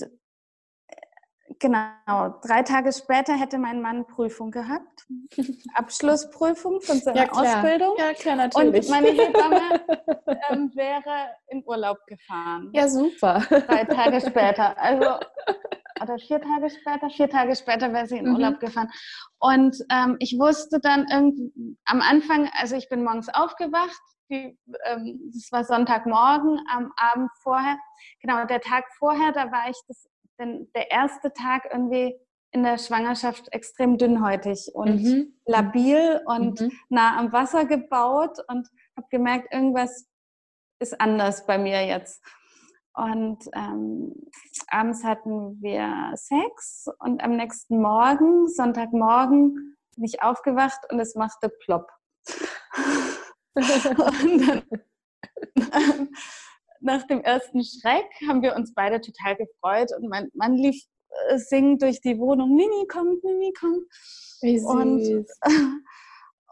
[1.60, 5.06] Genau, drei Tage später hätte mein Mann Prüfung gehabt.
[5.74, 7.94] Abschlussprüfung von seiner ja, Ausbildung.
[7.98, 8.86] Ja, klar, natürlich.
[8.86, 9.60] Und meine Hebamme
[10.50, 12.70] ähm, wäre in Urlaub gefahren.
[12.74, 13.42] Ja, super.
[13.48, 14.76] Drei Tage später.
[14.78, 15.18] Also,
[16.02, 18.34] oder vier Tage später, vier Tage später wäre sie in mhm.
[18.34, 18.90] Urlaub gefahren.
[19.38, 25.30] Und ähm, ich wusste dann irgendwie am Anfang, also ich bin morgens aufgewacht, die, ähm,
[25.32, 27.78] das war Sonntagmorgen, am Abend vorher,
[28.20, 30.08] genau, der Tag vorher, da war ich das
[30.38, 32.18] denn der erste Tag irgendwie
[32.50, 35.34] in der Schwangerschaft extrem dünnhäutig und mhm.
[35.44, 36.72] labil und mhm.
[36.88, 40.06] nah am Wasser gebaut und habe gemerkt, irgendwas
[40.78, 42.22] ist anders bei mir jetzt.
[42.96, 44.14] Und ähm,
[44.68, 51.48] abends hatten wir Sex und am nächsten Morgen, Sonntagmorgen, bin ich aufgewacht und es machte
[51.48, 51.90] plopp.
[53.54, 54.62] und dann,
[56.80, 60.84] nach dem ersten Schreck haben wir uns beide total gefreut und mein Mann lief
[61.28, 63.86] äh, singend durch die Wohnung, Mimi kommt, Mimi kommt.
[64.42, 64.68] Wie süß.
[64.68, 65.26] Und,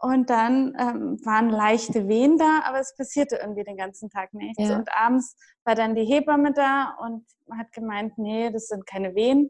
[0.01, 4.61] und dann ähm, waren leichte Wehen da, aber es passierte irgendwie den ganzen Tag nichts.
[4.63, 4.77] Ja.
[4.77, 5.35] Und abends
[5.65, 9.49] war dann die Hebamme da und hat gemeint, nee, das sind keine Wehen.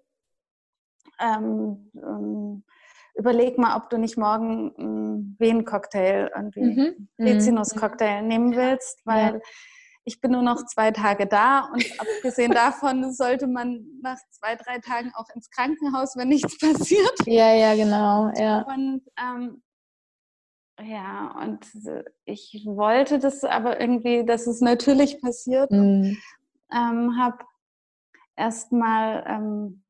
[1.19, 2.63] Ähm, ähm,
[3.15, 7.07] überleg mal, ob du nicht morgen einen Wehencocktail, irgendwie mhm.
[7.19, 8.27] Rizinus-Cocktail mhm.
[8.27, 9.39] nehmen willst, weil ja
[10.05, 14.79] ich bin nur noch zwei Tage da und abgesehen davon sollte man nach zwei, drei
[14.79, 17.13] Tagen auch ins Krankenhaus, wenn nichts passiert.
[17.25, 18.61] Ja, ja, genau, ja.
[18.63, 19.63] Und ähm,
[20.81, 21.65] ja, und
[22.25, 25.71] ich wollte das aber irgendwie, dass es natürlich passiert.
[25.71, 26.17] Mhm.
[26.73, 27.45] Ähm, habe
[28.35, 29.82] erstmal ähm,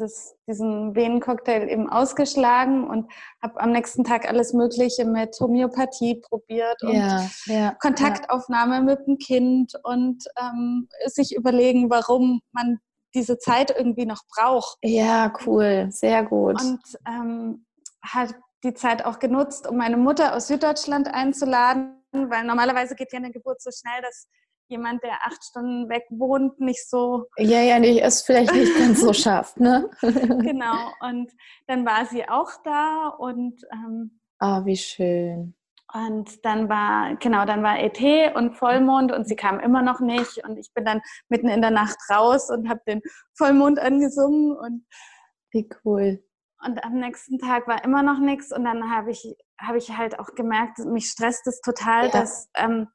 [0.00, 3.10] das, diesen Venencocktail eben ausgeschlagen und
[3.42, 8.80] habe am nächsten Tag alles Mögliche mit Homöopathie probiert und ja, ja, Kontaktaufnahme ja.
[8.80, 12.78] mit dem Kind und ähm, sich überlegen, warum man
[13.14, 14.78] diese Zeit irgendwie noch braucht.
[14.82, 16.60] Ja, cool, sehr gut.
[16.60, 17.66] Und ähm,
[18.02, 18.34] hat
[18.64, 23.30] die Zeit auch genutzt, um meine Mutter aus Süddeutschland einzuladen, weil normalerweise geht ja eine
[23.30, 24.28] Geburt so schnell, dass
[24.70, 27.26] jemand, der acht Stunden weg wohnt, nicht so.
[27.36, 29.90] Ja, ja, nicht, es vielleicht nicht ganz so schafft, ne?
[30.00, 30.92] genau.
[31.00, 31.30] Und
[31.66, 33.62] dann war sie auch da und.
[33.72, 35.54] Ähm, ah, wie schön.
[35.92, 38.00] Und dann war, genau, dann war ET
[38.36, 40.44] und Vollmond und sie kam immer noch nicht.
[40.44, 43.02] Und ich bin dann mitten in der Nacht raus und habe den
[43.36, 44.86] Vollmond angesungen und.
[45.50, 46.22] Wie cool.
[46.64, 48.52] Und am nächsten Tag war immer noch nichts.
[48.52, 52.12] Und dann habe ich, hab ich halt auch gemerkt, mich stresst es total, ja.
[52.12, 52.86] dass ähm,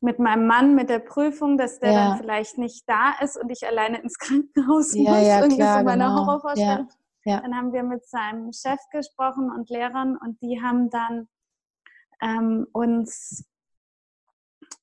[0.00, 2.08] mit meinem Mann mit der Prüfung, dass der ja.
[2.08, 5.26] dann vielleicht nicht da ist und ich alleine ins Krankenhaus ja, muss.
[5.26, 6.16] Ja, Irgendwie klar, so meine genau.
[6.16, 6.88] Horrorvorstellung.
[7.24, 11.28] Ja, dann haben wir mit seinem Chef gesprochen und Lehrern und die haben dann
[12.22, 13.44] ähm, uns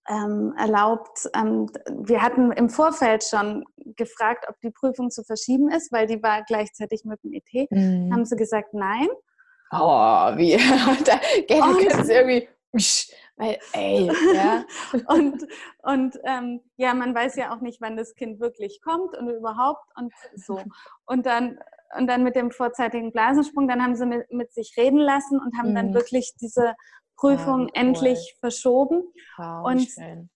[0.09, 3.63] ähm, erlaubt, ähm, wir hatten im Vorfeld schon
[3.95, 7.71] gefragt, ob die Prüfung zu verschieben ist, weil die war gleichzeitig mit dem ET.
[7.71, 8.11] Mhm.
[8.11, 9.07] Haben sie gesagt, nein.
[9.71, 10.57] Oh, wie?
[11.05, 12.47] da, können sie irgendwie
[13.37, 14.65] weil, ey, ja.
[15.07, 15.45] und
[15.83, 19.85] und ähm, ja, man weiß ja auch nicht, wann das Kind wirklich kommt und überhaupt
[19.95, 20.59] und so.
[21.05, 21.59] Und dann,
[21.97, 25.57] und dann mit dem vorzeitigen Blasensprung, dann haben sie mit, mit sich reden lassen und
[25.57, 25.75] haben mhm.
[25.75, 26.73] dann wirklich diese
[27.15, 27.71] Prüfung wow, cool.
[27.73, 29.03] endlich verschoben.
[29.37, 30.29] Wow, und schön.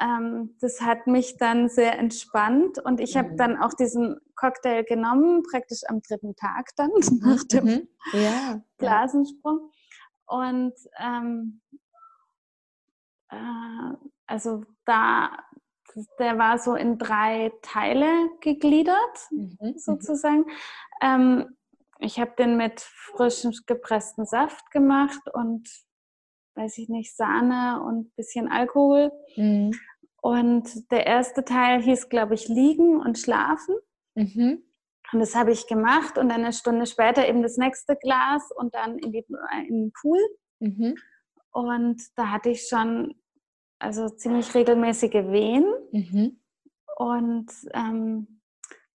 [0.00, 3.36] ähm, das hat mich dann sehr entspannt und ich habe mhm.
[3.36, 7.88] dann auch diesen Cocktail genommen, praktisch am dritten Tag dann nach dem mhm.
[8.12, 9.70] ja, Blasensprung.
[10.26, 11.60] Und ähm,
[13.30, 13.94] äh,
[14.26, 15.30] also da,
[16.18, 19.56] der war so in drei Teile gegliedert, mhm.
[19.60, 19.78] mhm.
[19.78, 20.46] sozusagen.
[21.00, 21.56] Ähm,
[21.98, 25.68] ich habe den mit frischem gepressten Saft gemacht und
[26.54, 29.12] weiß ich nicht, Sahne und ein bisschen Alkohol.
[29.36, 29.72] Mhm.
[30.20, 33.76] Und der erste Teil hieß, glaube ich, Liegen und Schlafen.
[34.14, 34.62] Mhm.
[35.12, 38.74] Und das habe ich gemacht und dann eine Stunde später eben das nächste Glas und
[38.74, 39.24] dann in, die,
[39.68, 40.18] in den Pool.
[40.60, 40.96] Mhm.
[41.52, 43.14] Und da hatte ich schon
[43.78, 45.64] also ziemlich regelmäßige Wehen.
[45.92, 46.40] Mhm.
[46.96, 48.40] Und ähm,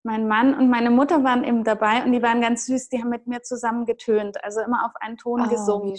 [0.04, 3.10] mein Mann und meine Mutter waren eben dabei und die waren ganz süß, die haben
[3.10, 5.94] mit mir zusammen getönt, also immer auf einen Ton oh, gesungen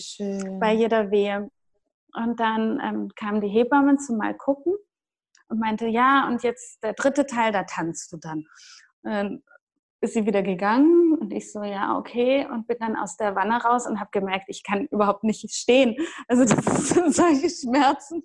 [0.59, 1.51] bei jeder Wehe.
[2.15, 4.75] Und dann ähm, kamen die Hebammen zum Mal gucken
[5.49, 8.47] und meinte, ja, und jetzt der dritte Teil, da tanzt du dann.
[9.03, 9.43] Dann
[10.01, 13.63] ist sie wieder gegangen und ich so, ja, okay, und bin dann aus der Wanne
[13.63, 15.97] raus und habe gemerkt, ich kann überhaupt nicht stehen.
[16.27, 18.23] Also das sind solche Schmerzen.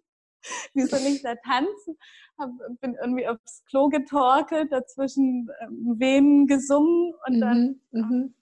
[0.73, 1.97] Wie soll ich da tanzen?
[2.37, 2.49] Hab,
[2.81, 8.33] bin irgendwie aufs Klo getorkelt, dazwischen ähm, Venen gesungen und dann mhm, mhm,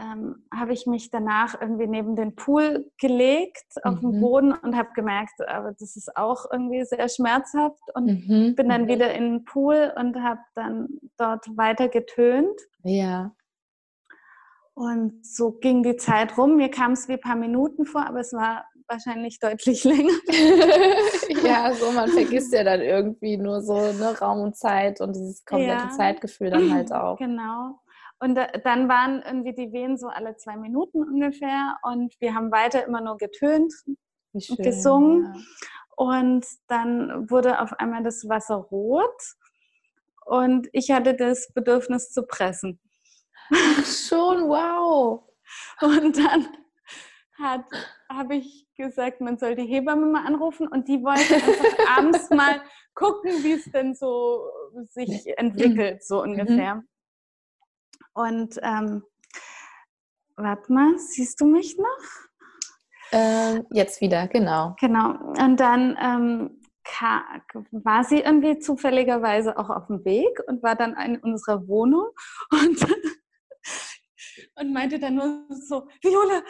[0.00, 4.12] ähm, habe ich mich danach irgendwie neben den Pool gelegt auf mhm.
[4.12, 8.54] den Boden und habe gemerkt, aber das ist auch irgendwie sehr schmerzhaft und mhm.
[8.54, 12.60] bin dann wieder in den Pool und habe dann dort weiter getönt.
[12.82, 13.32] Ja.
[14.74, 16.56] Und so ging die Zeit rum.
[16.56, 20.14] Mir kam es wie ein paar Minuten vor, aber es war wahrscheinlich deutlich länger.
[21.44, 25.44] ja, so man vergisst ja dann irgendwie nur so ne, Raum und Zeit und dieses
[25.44, 25.90] komplette ja.
[25.90, 27.18] Zeitgefühl dann halt auch.
[27.18, 27.80] Genau.
[28.20, 32.84] Und dann waren irgendwie die Wehen so alle zwei Minuten ungefähr und wir haben weiter
[32.84, 35.24] immer nur getönt schön, und gesungen.
[35.24, 35.40] Ja.
[35.96, 39.36] Und dann wurde auf einmal das Wasser rot
[40.24, 42.80] und ich hatte das Bedürfnis zu pressen.
[43.52, 45.22] Ach schon, wow.
[45.80, 46.48] Und dann
[47.38, 52.60] habe ich gesagt, man soll die Hebamme mal anrufen und die wollte einfach abends mal
[52.94, 54.50] gucken, wie es denn so
[54.90, 56.30] sich entwickelt, so mhm.
[56.32, 56.74] ungefähr.
[56.76, 56.88] Mhm.
[58.14, 59.02] Und ähm,
[60.36, 62.28] warte mal, siehst du mich noch?
[63.12, 64.76] Ähm, jetzt wieder, genau.
[64.80, 65.14] Genau.
[65.40, 66.60] Und dann ähm,
[67.70, 72.08] war sie irgendwie zufälligerweise auch auf dem Weg und war dann in unserer Wohnung
[72.50, 72.86] und,
[74.56, 76.42] und meinte dann nur so, Viola,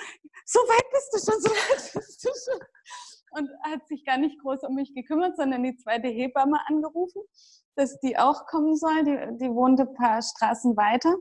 [0.45, 2.61] so weit bist du schon, so weit bist du schon.
[3.31, 7.23] Und hat sich gar nicht groß um mich gekümmert, sondern die zweite Hebamme angerufen,
[7.77, 9.05] dass die auch kommen soll.
[9.05, 11.15] Die, die wohnte ein paar Straßen weiter.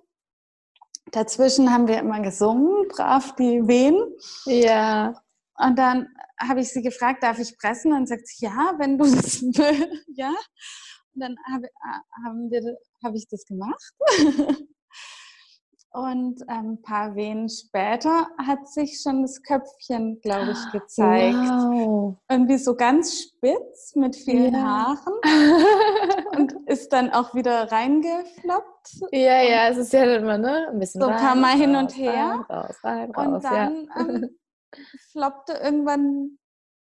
[1.12, 3.98] Dazwischen haben wir immer gesungen, brav die Wehen.
[4.46, 5.22] Ja.
[5.56, 6.08] Und dann
[6.40, 7.94] habe ich sie gefragt, darf ich pressen?
[7.94, 10.34] Und sagt sie, ja, wenn du das willst, ja.
[11.14, 11.68] Und dann habe,
[12.50, 13.94] wir, habe ich das gemacht.
[15.92, 21.36] Und ähm, ein paar Wehen später hat sich schon das Köpfchen, glaube ich, gezeigt.
[21.36, 22.18] Wow.
[22.30, 24.62] Irgendwie so ganz spitz mit vielen ja.
[24.62, 25.14] Haaren
[26.38, 29.12] und ist dann auch wieder reingefloppt.
[29.12, 30.68] Ja, ja, es ist ja immer ne?
[30.70, 32.46] ein bisschen so ein paar Mal hin und her.
[32.48, 34.02] Rein, raus, rein, raus, und dann ja.
[34.02, 34.30] ähm,
[35.12, 36.38] floppte irgendwann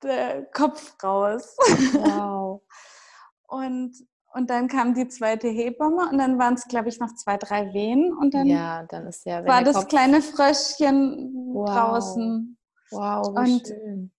[0.03, 1.57] der Kopf raus.
[1.93, 2.63] Wow.
[3.49, 3.95] und
[4.35, 7.73] und dann kam die zweite Hebamme und dann waren es, glaube ich, noch zwei, drei
[7.73, 8.13] Wehen.
[8.15, 9.89] Und dann, ja, dann ist ja, war das Kopf...
[9.89, 11.69] kleine Fröschchen wow.
[11.69, 12.59] draußen.
[12.91, 14.13] Wow, wie und, schön.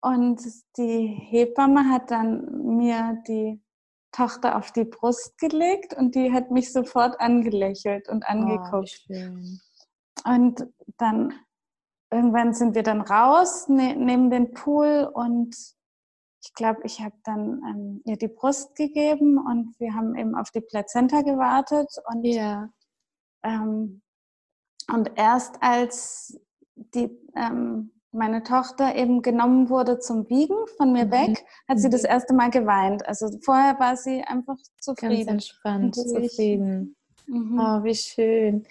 [0.00, 0.40] Und
[0.76, 3.60] die Hebamme hat dann mir die
[4.12, 9.06] Tochter auf die Brust gelegt und die hat mich sofort angelächelt und angeguckt.
[9.10, 10.66] Oh, und
[10.98, 11.34] dann
[12.10, 15.54] irgendwann sind wir dann raus ne, neben den Pool und
[16.42, 20.50] ich glaube, ich habe dann ähm, ihr die Brust gegeben und wir haben eben auf
[20.50, 21.88] die Plazenta gewartet.
[22.06, 22.68] Und, ja.
[23.42, 24.02] ähm,
[24.92, 26.40] und erst als
[26.76, 31.10] die, ähm, meine Tochter eben genommen wurde zum Wiegen von mir mhm.
[31.10, 32.10] weg, hat sie das mhm.
[32.10, 33.06] erste Mal geweint.
[33.06, 35.26] Also vorher war sie einfach zufrieden.
[35.26, 36.96] Ganz entspannt, zufrieden.
[37.26, 37.60] Mhm.
[37.60, 38.64] Oh, wie schön.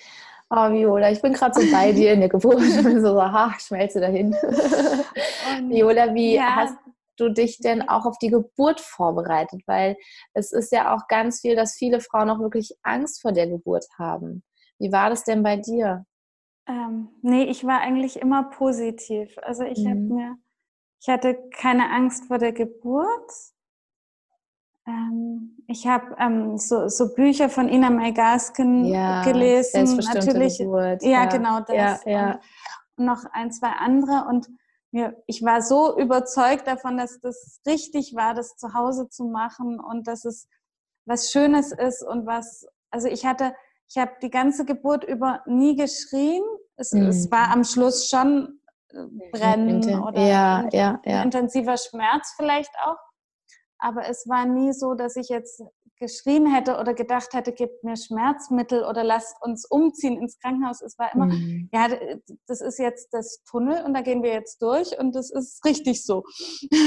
[0.49, 2.62] Oh, Viola, ich bin gerade so bei dir in der Geburt.
[2.62, 4.32] Ich bin so, aha, schmelze dahin.
[5.69, 6.56] Viola, wie ja.
[6.56, 6.77] hast
[7.17, 9.62] du dich denn auch auf die Geburt vorbereitet?
[9.65, 9.97] Weil
[10.34, 13.86] es ist ja auch ganz viel, dass viele Frauen auch wirklich Angst vor der Geburt
[13.97, 14.43] haben.
[14.80, 16.06] Wie war das denn bei dir?
[16.67, 19.38] Ähm, nee, ich war eigentlich immer positiv.
[19.41, 19.89] Also ich mhm.
[19.89, 20.38] habe mir,
[21.01, 23.32] ich hatte keine Angst vor der Geburt.
[24.86, 29.97] Ähm, ich habe ähm, so, so, Bücher von Ina May Gaskin ja, gelesen.
[30.13, 30.58] Natürlich.
[30.60, 31.03] Geburt.
[31.03, 32.03] Ja, ja, genau das.
[32.06, 32.39] Ja, ja.
[32.95, 34.25] Und noch ein, zwei andere.
[34.30, 34.47] Und
[34.97, 39.79] ja, ich war so überzeugt davon, dass das richtig war, das zu Hause zu machen
[39.79, 40.47] und dass es
[41.05, 43.53] was Schönes ist und was, also ich hatte,
[43.88, 46.41] ich habe die ganze Geburt über nie geschrien.
[46.77, 47.07] Es, mhm.
[47.07, 48.97] es war am Schluss schon äh,
[49.31, 51.21] Brennen Inten oder ja, ja, ja.
[51.21, 52.97] intensiver Schmerz vielleicht auch.
[53.79, 55.61] Aber es war nie so, dass ich jetzt
[55.99, 60.81] geschrien hätte oder gedacht hätte, gebt mir Schmerzmittel oder lasst uns umziehen ins Krankenhaus.
[60.81, 61.69] Es war immer, mhm.
[61.73, 61.87] ja,
[62.47, 66.05] das ist jetzt das Tunnel und da gehen wir jetzt durch und das ist richtig
[66.05, 66.23] so.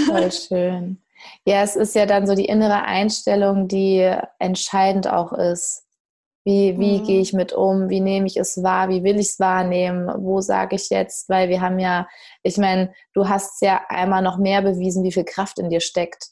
[0.06, 1.02] Voll schön.
[1.44, 5.84] Ja, es ist ja dann so die innere Einstellung, die entscheidend auch ist.
[6.44, 7.04] Wie, wie mhm.
[7.04, 7.90] gehe ich mit um?
[7.90, 8.88] Wie nehme ich es wahr?
[8.88, 10.10] Wie will ich es wahrnehmen?
[10.24, 11.28] Wo sage ich jetzt?
[11.28, 12.08] Weil wir haben ja,
[12.42, 16.30] ich meine, du hast ja einmal noch mehr bewiesen, wie viel Kraft in dir steckt.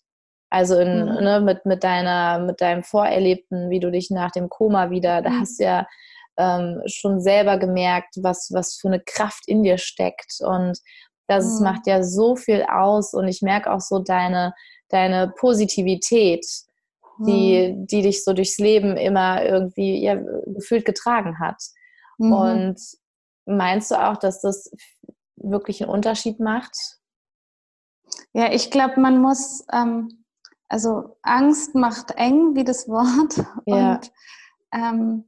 [0.50, 1.24] Also in, mhm.
[1.24, 5.30] ne, mit, mit, deiner, mit deinem Vorerlebten, wie du dich nach dem Koma wieder, da
[5.30, 5.40] mhm.
[5.40, 5.86] hast du ja
[6.38, 10.38] ähm, schon selber gemerkt, was, was für eine Kraft in dir steckt.
[10.40, 10.78] Und
[11.26, 11.64] das mhm.
[11.64, 13.12] macht ja so viel aus.
[13.12, 14.54] Und ich merke auch so deine,
[14.88, 16.46] deine Positivität,
[17.26, 17.86] die, mhm.
[17.86, 21.60] die dich so durchs Leben immer irgendwie ja, gefühlt getragen hat.
[22.18, 22.32] Mhm.
[22.32, 22.80] Und
[23.44, 24.70] meinst du auch, dass das
[25.36, 26.74] wirklich einen Unterschied macht?
[28.32, 30.17] Ja, ich glaube, man muss ähm,
[30.68, 33.44] also Angst macht eng, wie das Wort.
[33.66, 33.94] Ja.
[33.94, 34.12] Und
[34.72, 35.24] ähm,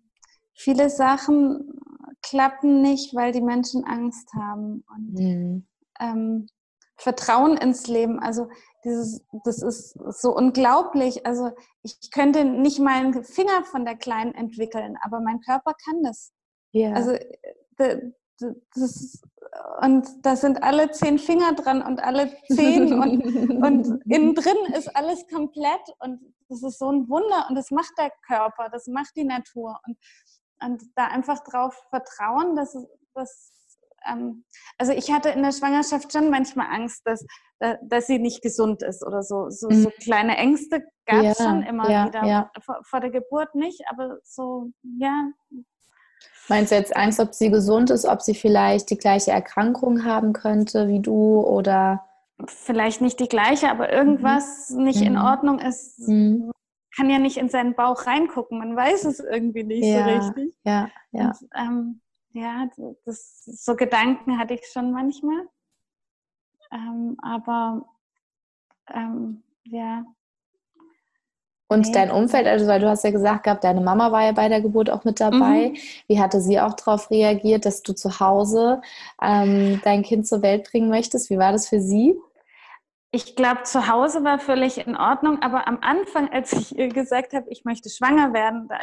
[0.55, 1.81] viele Sachen
[2.23, 4.85] klappen nicht, weil die Menschen Angst haben.
[4.95, 5.67] Und mhm.
[5.99, 6.47] ähm,
[6.97, 8.49] Vertrauen ins Leben, also
[8.85, 11.27] dieses, das ist so unglaublich.
[11.27, 11.51] Also
[11.83, 16.33] ich könnte nicht meinen Finger von der Kleinen entwickeln, aber mein Körper kann das.
[16.73, 16.93] Ja.
[16.93, 17.13] Also
[17.79, 18.13] äh,
[18.75, 19.23] das,
[19.83, 23.23] und da sind alle zehn Finger dran und alle zehn und,
[23.65, 27.93] und innen drin ist alles komplett und das ist so ein Wunder und das macht
[27.99, 29.97] der Körper, das macht die Natur und,
[30.63, 32.77] und da einfach drauf vertrauen, dass,
[33.15, 33.53] dass
[34.07, 34.45] ähm,
[34.79, 37.25] also ich hatte in der Schwangerschaft schon manchmal Angst, dass,
[37.83, 39.51] dass sie nicht gesund ist oder so.
[39.51, 39.93] So, so mhm.
[40.03, 42.25] kleine Ängste gab es ja, schon immer ja, wieder.
[42.25, 42.51] Ja.
[42.65, 45.31] Vor, vor der Geburt nicht, aber so, ja,
[46.51, 50.33] Meinst du jetzt Angst, ob sie gesund ist, ob sie vielleicht die gleiche Erkrankung haben
[50.33, 52.05] könnte wie du oder?
[52.47, 54.83] Vielleicht nicht die gleiche, aber irgendwas mhm.
[54.83, 55.23] nicht in mhm.
[55.23, 56.09] Ordnung ist.
[56.09, 56.51] Mhm.
[56.97, 60.55] Kann ja nicht in seinen Bauch reingucken, man weiß es irgendwie nicht ja, so richtig.
[60.65, 61.29] Ja, ja.
[61.29, 62.01] Und, ähm,
[62.33, 62.69] ja,
[63.05, 65.47] das, so Gedanken hatte ich schon manchmal.
[66.73, 67.89] Ähm, aber
[68.93, 70.05] ähm, ja,
[71.71, 71.93] und nee.
[71.93, 74.61] dein Umfeld, also weil du hast ja gesagt gehabt, deine Mama war ja bei der
[74.61, 75.69] Geburt auch mit dabei.
[75.69, 75.77] Mhm.
[76.09, 78.83] Wie hatte sie auch darauf reagiert, dass du zu Hause
[79.23, 81.31] ähm, dein Kind zur Welt bringen möchtest?
[81.31, 82.17] Wie war das für sie?
[83.13, 87.35] Ich glaube, zu Hause war völlig in Ordnung, aber am Anfang, als ich ihr gesagt
[87.35, 88.79] habe, ich möchte schwanger werden, da,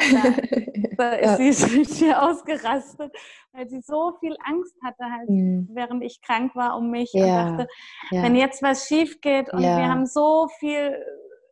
[0.96, 3.12] da, da ist sie richtig ausgerastet,
[3.52, 5.68] weil sie so viel Angst hatte, halt, mhm.
[5.72, 7.24] während ich krank war um mich ja.
[7.24, 7.68] und dachte,
[8.12, 8.22] ja.
[8.22, 10.96] wenn jetzt was schief geht und wir haben so viel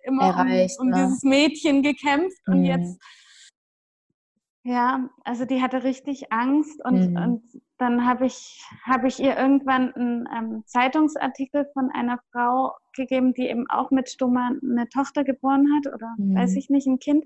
[0.07, 0.97] immer erreicht, um, um ne?
[0.97, 2.65] dieses Mädchen gekämpft und mhm.
[2.65, 2.99] jetzt,
[4.63, 7.17] ja, also die hatte richtig Angst und, mhm.
[7.17, 13.35] und dann habe ich, hab ich ihr irgendwann einen ähm, Zeitungsartikel von einer Frau gegeben,
[13.35, 16.37] die eben auch mit Stoma eine Tochter geboren hat oder mhm.
[16.37, 17.25] weiß ich nicht, ein Kind.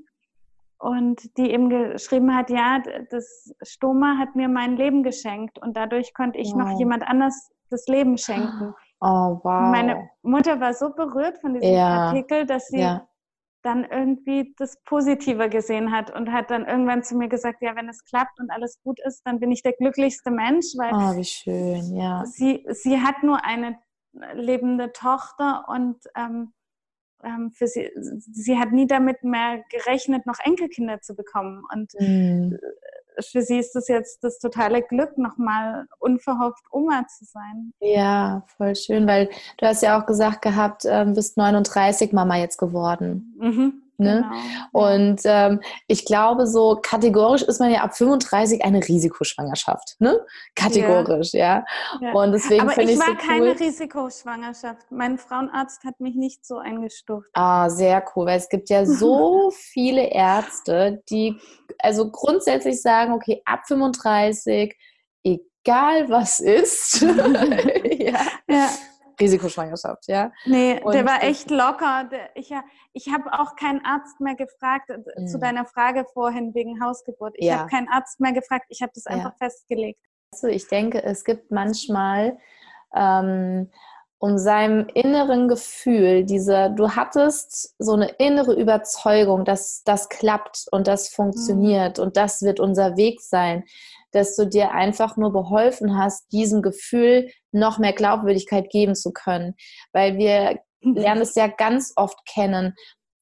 [0.79, 6.15] Und die eben geschrieben hat, ja, das Stoma hat mir mein Leben geschenkt und dadurch
[6.15, 6.59] konnte ich wow.
[6.59, 8.75] noch jemand anders das Leben schenken.
[9.01, 9.71] Oh, wow.
[9.71, 12.09] Meine Mutter war so berührt von diesem ja.
[12.09, 13.09] Artikel, dass sie ja.
[13.63, 17.89] dann irgendwie das Positive gesehen hat und hat dann irgendwann zu mir gesagt, ja, wenn
[17.89, 21.25] es klappt und alles gut ist, dann bin ich der glücklichste Mensch, weil oh, wie
[21.25, 22.25] schön, ja.
[22.27, 23.79] sie, sie hat nur eine
[24.35, 26.53] lebende Tochter und ähm,
[27.23, 31.63] ähm, für sie, sie hat nie damit mehr gerechnet, noch Enkelkinder zu bekommen.
[31.73, 32.57] Und mm
[33.27, 37.73] für sie ist das jetzt das totale Glück, nochmal unverhofft Oma zu sein.
[37.81, 39.29] Ja, voll schön, weil
[39.59, 43.35] du hast ja auch gesagt gehabt, ähm, bist 39 Mama jetzt geworden.
[43.39, 43.83] Mhm.
[44.01, 44.25] Ne?
[44.73, 44.87] Genau.
[44.93, 49.97] Und ähm, ich glaube, so kategorisch ist man ja ab 35 eine Risikoschwangerschaft.
[49.99, 50.19] Ne?
[50.55, 51.65] Kategorisch, ja.
[52.01, 52.13] ja.
[52.13, 54.91] Und deswegen Aber ich, ich war so keine Risikoschwangerschaft.
[54.91, 57.31] Mein Frauenarzt hat mich nicht so eingestuft.
[57.35, 61.39] Ah, sehr cool, weil es gibt ja so viele Ärzte, die
[61.79, 64.75] also grundsätzlich sagen, okay, ab 35,
[65.23, 67.01] egal was ist.
[67.99, 68.21] ja.
[68.49, 68.71] ja.
[69.21, 70.33] Risikoschwangerschaft, ja.
[70.47, 72.09] Nee, und der war echt locker.
[72.35, 72.53] Ich,
[72.93, 75.27] ich habe auch keinen Arzt mehr gefragt, mhm.
[75.27, 77.35] zu deiner Frage vorhin wegen Hausgeburt.
[77.37, 77.59] Ich ja.
[77.59, 79.47] habe keinen Arzt mehr gefragt, ich habe das einfach ja.
[79.47, 80.01] festgelegt.
[80.33, 82.39] Also ich denke, es gibt manchmal
[82.95, 83.71] ähm,
[84.19, 90.87] um seinem inneren Gefühl, diese, du hattest so eine innere Überzeugung, dass das klappt und
[90.87, 92.05] das funktioniert mhm.
[92.05, 93.65] und das wird unser Weg sein.
[94.13, 99.55] Dass du dir einfach nur beholfen hast, diesem Gefühl noch mehr Glaubwürdigkeit geben zu können.
[99.93, 100.95] Weil wir mhm.
[100.95, 102.75] lernen es ja ganz oft kennen,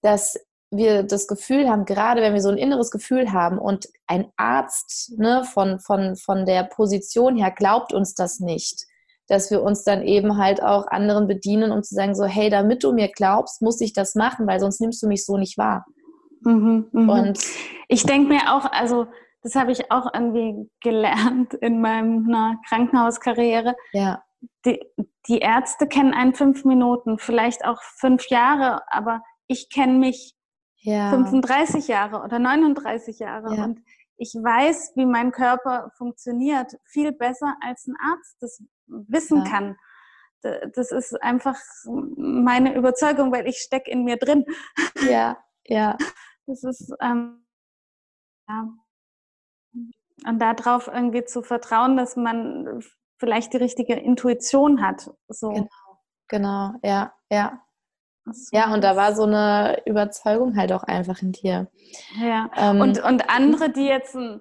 [0.02, 0.36] dass
[0.70, 5.12] wir das Gefühl haben, gerade wenn wir so ein inneres Gefühl haben und ein Arzt
[5.16, 8.84] ne, von, von, von der Position her glaubt uns das nicht,
[9.28, 12.84] dass wir uns dann eben halt auch anderen bedienen, um zu sagen, so, hey, damit
[12.84, 15.86] du mir glaubst, muss ich das machen, weil sonst nimmst du mich so nicht wahr.
[16.42, 17.12] Mhm, mh.
[17.12, 17.38] Und
[17.88, 19.06] ich denke mir auch, also
[19.42, 23.76] das habe ich auch irgendwie gelernt in meiner Krankenhauskarriere.
[23.92, 24.22] Ja.
[24.64, 24.80] Die,
[25.28, 30.34] die Ärzte kennen einen fünf Minuten, vielleicht auch fünf Jahre, aber ich kenne mich
[30.76, 31.10] ja.
[31.10, 33.64] 35 Jahre oder 39 Jahre ja.
[33.64, 33.80] und
[34.16, 39.50] ich weiß, wie mein Körper funktioniert, viel besser als ein Arzt das wissen ja.
[39.50, 39.76] kann.
[40.74, 44.44] Das ist einfach meine Überzeugung, weil ich stecke in mir drin.
[45.08, 45.96] Ja, ja.
[46.46, 47.44] Das ist, ähm,
[48.48, 48.68] ja.
[50.26, 52.82] Und darauf irgendwie zu vertrauen, dass man
[53.18, 55.10] vielleicht die richtige Intuition hat.
[55.28, 55.50] So.
[55.50, 55.68] Genau,
[56.28, 57.60] genau, ja, ja.
[58.52, 61.68] Ja, und da war so eine Überzeugung halt auch einfach in dir.
[62.20, 64.40] Ja, ähm, und, und andere, die jetzt einen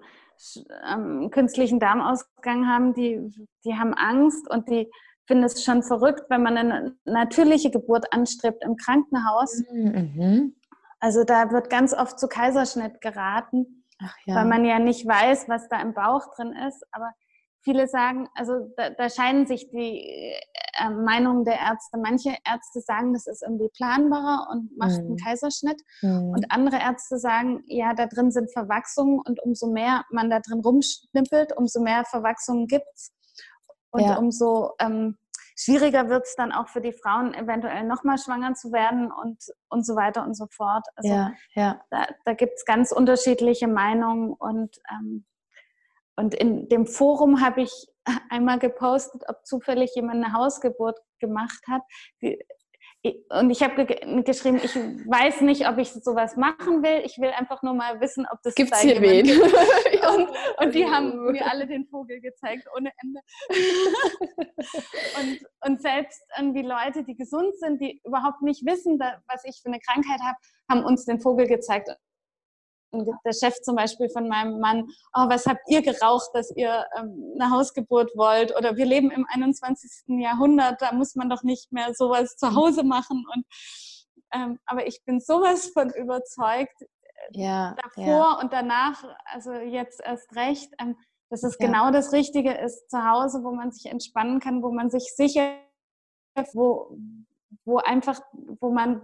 [0.90, 3.32] ähm, künstlichen Darmausgang haben, die,
[3.64, 4.92] die haben Angst und die
[5.26, 9.62] finden es schon verrückt, wenn man eine natürliche Geburt anstrebt im Krankenhaus.
[9.72, 10.56] Mhm.
[11.00, 13.77] Also da wird ganz oft zu Kaiserschnitt geraten,
[14.26, 14.36] ja.
[14.36, 16.84] weil man ja nicht weiß, was da im Bauch drin ist.
[16.92, 17.12] Aber
[17.62, 20.34] viele sagen, also da, da scheinen sich die
[20.80, 21.98] äh, Meinungen der Ärzte.
[21.98, 25.08] Manche Ärzte sagen, das ist irgendwie planbarer und macht mhm.
[25.08, 25.82] einen Kaiserschnitt.
[26.02, 26.30] Mhm.
[26.30, 30.62] Und andere Ärzte sagen, ja, da drin sind Verwachsungen und umso mehr man da drin
[30.62, 33.12] rumschnippelt, umso mehr Verwachsungen gibt es.
[33.92, 34.18] Und ja.
[34.18, 35.18] umso ähm,
[35.58, 39.86] schwieriger wird es dann auch für die Frauen, eventuell nochmal schwanger zu werden und, und
[39.86, 40.86] so weiter und so fort.
[40.96, 41.82] Also ja, ja.
[41.90, 45.26] da, da gibt es ganz unterschiedliche Meinungen und ähm,
[46.20, 47.88] und in dem Forum habe ich
[48.30, 51.84] einmal gepostet, ob zufällig jemand eine Hausgeburt gemacht hat.
[53.30, 53.86] Und ich habe
[54.24, 57.02] geschrieben, ich weiß nicht, ob ich sowas machen will.
[57.06, 59.26] Ich will einfach nur mal wissen, ob das Gibt's da hier wen?
[59.26, 59.42] Gibt.
[60.16, 63.20] und, und, die haben mir alle den Vogel gezeigt, ohne Ende.
[65.20, 65.40] und,
[65.70, 69.80] und selbst irgendwie Leute, die gesund sind, die überhaupt nicht wissen, was ich für eine
[69.80, 70.38] Krankheit habe,
[70.70, 71.90] haben uns den Vogel gezeigt
[73.06, 77.34] der Chef zum Beispiel von meinem Mann, oh, was habt ihr geraucht, dass ihr ähm,
[77.40, 78.56] eine Hausgeburt wollt?
[78.56, 80.20] Oder wir leben im 21.
[80.20, 83.26] Jahrhundert, da muss man doch nicht mehr sowas zu Hause machen.
[83.34, 83.46] Und,
[84.34, 88.40] ähm, aber ich bin sowas von überzeugt, äh, ja, davor ja.
[88.42, 90.96] und danach, also jetzt erst recht, ähm,
[91.30, 91.68] dass es ja.
[91.68, 95.58] genau das Richtige ist zu Hause, wo man sich entspannen kann, wo man sich sicher,
[96.54, 96.98] wo,
[97.66, 98.22] wo einfach,
[98.60, 99.02] wo man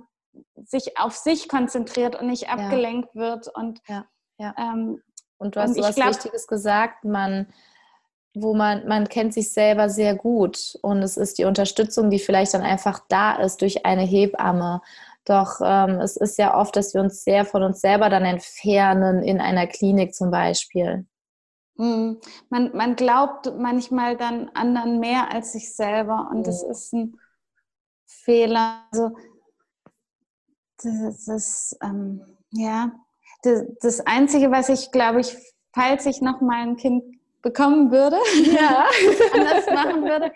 [0.65, 3.21] sich auf sich konzentriert und nicht abgelenkt ja.
[3.21, 3.47] wird.
[3.47, 4.05] Und, ja,
[4.37, 4.53] ja.
[4.57, 5.01] Ähm,
[5.37, 7.47] und du hast und was glaub, Wichtiges gesagt, man,
[8.33, 12.53] wo man, man kennt sich selber sehr gut und es ist die Unterstützung, die vielleicht
[12.53, 14.81] dann einfach da ist durch eine Hebamme.
[15.25, 19.23] Doch ähm, es ist ja oft, dass wir uns sehr von uns selber dann entfernen
[19.23, 21.05] in einer Klinik zum Beispiel.
[21.75, 22.19] Mhm.
[22.49, 26.43] Man, man glaubt manchmal dann anderen mehr als sich selber und mhm.
[26.43, 27.19] das ist ein
[28.05, 28.83] Fehler.
[28.91, 29.11] Also
[30.83, 32.21] das ist, ähm,
[32.51, 32.91] ja,
[33.43, 35.35] das, das, Einzige, was ich, glaube ich,
[35.73, 37.03] falls ich noch mal ein Kind
[37.41, 38.17] bekommen würde,
[38.51, 38.85] ja.
[39.33, 40.31] anders machen würde,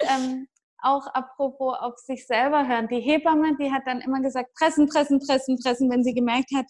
[0.00, 0.48] ähm,
[0.82, 2.88] auch apropos auf sich selber hören.
[2.88, 6.66] Die Hebamme, die hat dann immer gesagt, pressen, pressen, pressen, pressen, wenn sie gemerkt hat,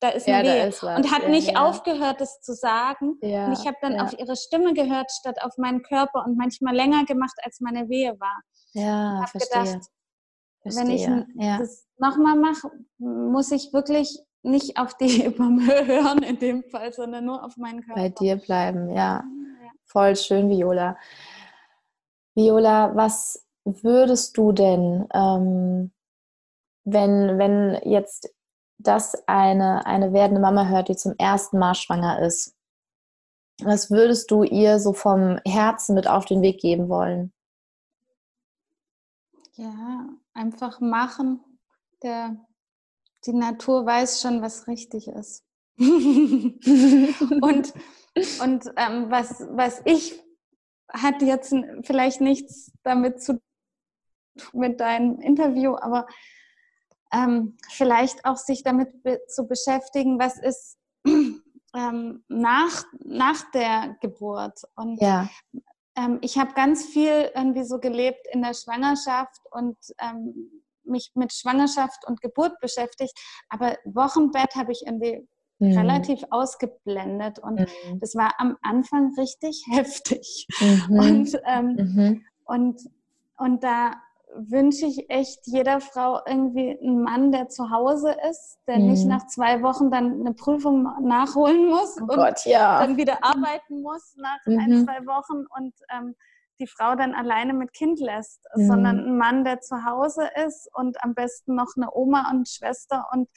[0.00, 0.96] da ist eine ja, Wehe.
[0.96, 1.64] Und hat ja, nicht ja.
[1.64, 3.16] aufgehört, das zu sagen.
[3.20, 7.04] und ich habe dann auf ihre Stimme gehört, statt auf meinen Körper und manchmal länger
[7.04, 8.40] gemacht, als meine Wehe war.
[8.72, 9.62] Ja, ich verstehe.
[9.62, 9.86] Gedacht,
[10.64, 10.86] Verstehe.
[10.86, 10.90] Wenn
[11.36, 11.58] ich ja.
[11.58, 17.26] das nochmal mache, muss ich wirklich nicht auf die Hebamme hören in dem Fall, sondern
[17.26, 18.00] nur auf meinen Körper.
[18.00, 18.94] Bei dir bleiben, ja.
[18.94, 19.24] ja.
[19.84, 20.96] Voll schön, Viola.
[22.34, 25.92] Viola, was würdest du denn, ähm,
[26.84, 28.34] wenn, wenn jetzt
[28.78, 32.56] das eine, eine werdende Mama hört, die zum ersten Mal schwanger ist,
[33.62, 37.32] was würdest du ihr so vom Herzen mit auf den Weg geben wollen?
[39.52, 41.40] Ja, einfach machen.
[42.02, 42.36] Der,
[43.26, 45.44] die Natur weiß schon, was richtig ist.
[45.78, 47.72] und
[48.40, 50.22] und ähm, was, was ich
[50.88, 53.40] hat jetzt vielleicht nichts damit zu
[54.38, 56.06] tun mit deinem Interview, aber
[57.12, 60.76] ähm, vielleicht auch sich damit be zu beschäftigen, was ist
[61.06, 64.60] ähm, nach, nach der Geburt.
[64.76, 65.28] Und ja
[65.96, 71.32] ähm, ich habe ganz viel irgendwie so gelebt in der Schwangerschaft und ähm, mich mit
[71.32, 73.18] Schwangerschaft und Geburt beschäftigt.
[73.48, 75.26] Aber Wochenbett habe ich irgendwie
[75.58, 75.78] mhm.
[75.78, 77.38] relativ ausgeblendet.
[77.38, 78.00] Und mhm.
[78.00, 80.46] das war am Anfang richtig heftig.
[80.60, 80.98] Mhm.
[80.98, 82.24] Und, ähm, mhm.
[82.44, 82.80] und,
[83.38, 83.94] und da
[84.36, 88.90] wünsche ich echt jeder Frau irgendwie einen Mann, der zu Hause ist, der mhm.
[88.90, 92.80] nicht nach zwei Wochen dann eine Prüfung nachholen muss oh und Gott, ja.
[92.80, 94.58] dann wieder arbeiten muss nach mhm.
[94.58, 96.14] ein, zwei Wochen und ähm,
[96.60, 98.66] die Frau dann alleine mit Kind lässt, mhm.
[98.66, 103.06] sondern ein Mann, der zu Hause ist und am besten noch eine Oma und Schwester
[103.12, 103.28] und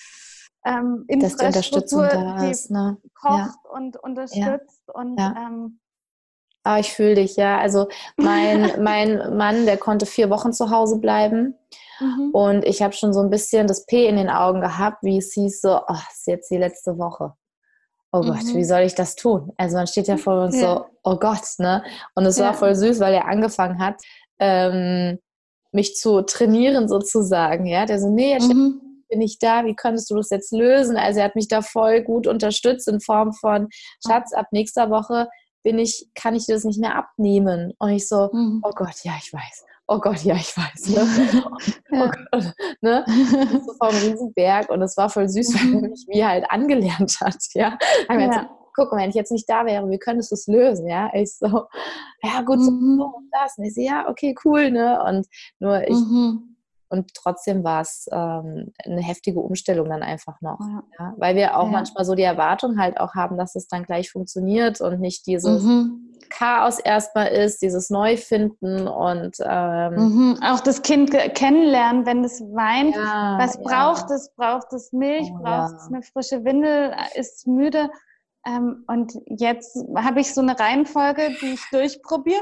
[0.66, 2.10] ähm, Infrastruktur,
[2.42, 2.98] die, ist, ne?
[3.16, 3.72] kocht ja.
[3.72, 4.94] und unterstützt ja.
[4.94, 5.20] und.
[5.20, 5.80] Ähm,
[6.68, 7.60] Ah, ich fühle dich, ja.
[7.60, 7.88] Also
[8.18, 11.56] mein, mein Mann, der konnte vier Wochen zu Hause bleiben.
[12.02, 12.32] Mhm.
[12.34, 15.32] Und ich habe schon so ein bisschen das P in den Augen gehabt, wie es
[15.32, 17.32] hieß, so, oh, ist jetzt die letzte Woche.
[18.12, 18.56] Oh Gott, mhm.
[18.56, 19.54] wie soll ich das tun?
[19.56, 20.76] Also man steht ja vor uns ja.
[20.76, 21.84] so, oh Gott, ne?
[22.16, 22.48] Und es ja.
[22.48, 24.02] war voll süß, weil er angefangen hat,
[24.40, 25.20] ähm,
[25.72, 27.86] mich zu trainieren sozusagen, ja.
[27.86, 28.82] Der so, nee, jetzt mhm.
[29.08, 30.98] bin ich da, wie könntest du das jetzt lösen?
[30.98, 33.70] Also er hat mich da voll gut unterstützt in Form von,
[34.06, 35.30] Schatz, ab nächster Woche
[35.68, 37.74] bin ich, kann ich das nicht mehr abnehmen.
[37.78, 38.62] Und ich so, mhm.
[38.64, 39.66] oh Gott, ja, ich weiß.
[39.90, 40.88] Oh Gott, ja, ich weiß.
[41.92, 42.04] Ne?
[42.04, 43.06] oh Gott, ne?
[43.66, 45.90] So vom Riesenberg und es war voll süß, weil er mhm.
[45.90, 47.36] mich wie halt angelernt hat.
[47.54, 48.16] Ja, ja.
[48.16, 50.88] Gesagt, guck mal, wenn ich jetzt nicht da wäre, wie könntest du es lösen?
[50.88, 51.66] Ja, ich so,
[52.24, 53.02] ja gut, so mhm.
[53.02, 53.58] und das.
[53.58, 55.04] Und ich so, ja, okay, cool, ne?
[55.04, 55.28] Und
[55.60, 56.56] nur ich mhm.
[56.90, 60.60] Und trotzdem war es ähm, eine heftige Umstellung dann einfach noch.
[60.60, 60.84] Ja.
[61.00, 61.14] Ja?
[61.18, 61.72] Weil wir auch ja.
[61.72, 65.64] manchmal so die Erwartung halt auch haben, dass es dann gleich funktioniert und nicht dieses
[65.64, 66.14] mhm.
[66.30, 70.40] Chaos erstmal ist, dieses Neufinden und ähm, mhm.
[70.44, 72.96] auch das Kind kennenlernen, wenn es weint.
[72.96, 74.32] was braucht es?
[74.36, 75.30] Braucht es Milch?
[75.34, 76.94] Oh, braucht es eine frische Windel?
[77.16, 77.90] Ist es müde?
[78.46, 82.42] Ähm, und jetzt habe ich so eine Reihenfolge, die ich durchprobiere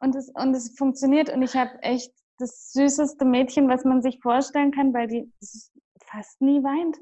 [0.00, 4.20] und es, und es funktioniert und ich habe echt das süßeste Mädchen, was man sich
[4.20, 5.32] vorstellen kann, weil die
[6.04, 6.98] fast nie weint.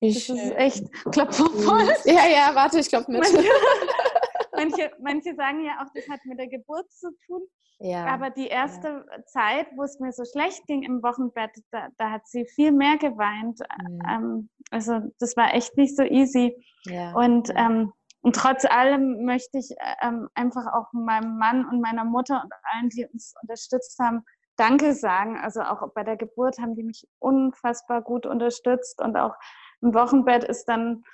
[0.00, 1.88] Ich, das ist echt klopfvoll.
[2.04, 3.20] Ja, ja, warte, ich glaube mit.
[3.20, 3.48] Manche,
[4.52, 7.42] manche, manche, sagen ja auch, das hat mit der Geburt zu tun.
[7.80, 8.06] Ja.
[8.06, 9.24] Aber die erste ja.
[9.26, 12.96] Zeit, wo es mir so schlecht ging im Wochenbett, da, da hat sie viel mehr
[12.96, 13.60] geweint.
[13.80, 14.00] Mhm.
[14.08, 16.56] Ähm, also das war echt nicht so easy.
[16.84, 17.12] Ja.
[17.14, 19.70] Und, ähm, und trotz allem möchte ich
[20.02, 24.24] ähm, einfach auch meinem Mann und meiner Mutter und allen, die uns unterstützt haben,
[24.58, 25.38] Danke sagen.
[25.38, 29.34] Also auch bei der Geburt haben die mich unfassbar gut unterstützt und auch
[29.80, 31.04] im Wochenbett ist dann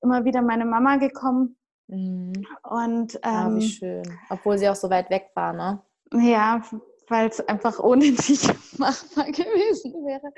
[0.00, 1.56] immer wieder meine Mama gekommen.
[1.88, 2.46] Mhm.
[2.62, 4.18] Und ähm, ja, wie schön.
[4.30, 5.82] Obwohl sie auch so weit weg war, ne?
[6.12, 6.62] Ja,
[7.08, 10.32] weil es einfach ohne dich machbar gewesen wäre.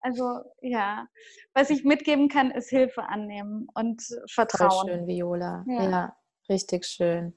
[0.00, 1.06] Also ja,
[1.54, 4.70] was ich mitgeben kann, ist Hilfe annehmen und Vertrauen.
[4.70, 5.64] Voll schön, Viola.
[5.68, 6.16] Ja, ja
[6.48, 7.36] richtig schön.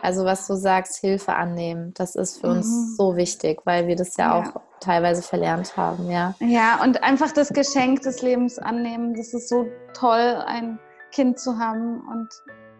[0.00, 2.56] Also was du sagst, Hilfe annehmen, das ist für mhm.
[2.56, 6.34] uns so wichtig, weil wir das ja, ja, auch teilweise verlernt haben, ja.
[6.40, 10.80] Ja, und einfach das Geschenk des Lebens annehmen, das ist so toll, ein
[11.12, 12.28] Kind zu haben und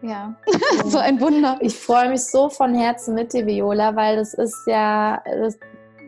[0.01, 0.35] ja,
[0.85, 1.57] so ein Wunder.
[1.61, 5.57] Ich freue mich so von Herzen mit dir, Viola, weil das ist ja, das,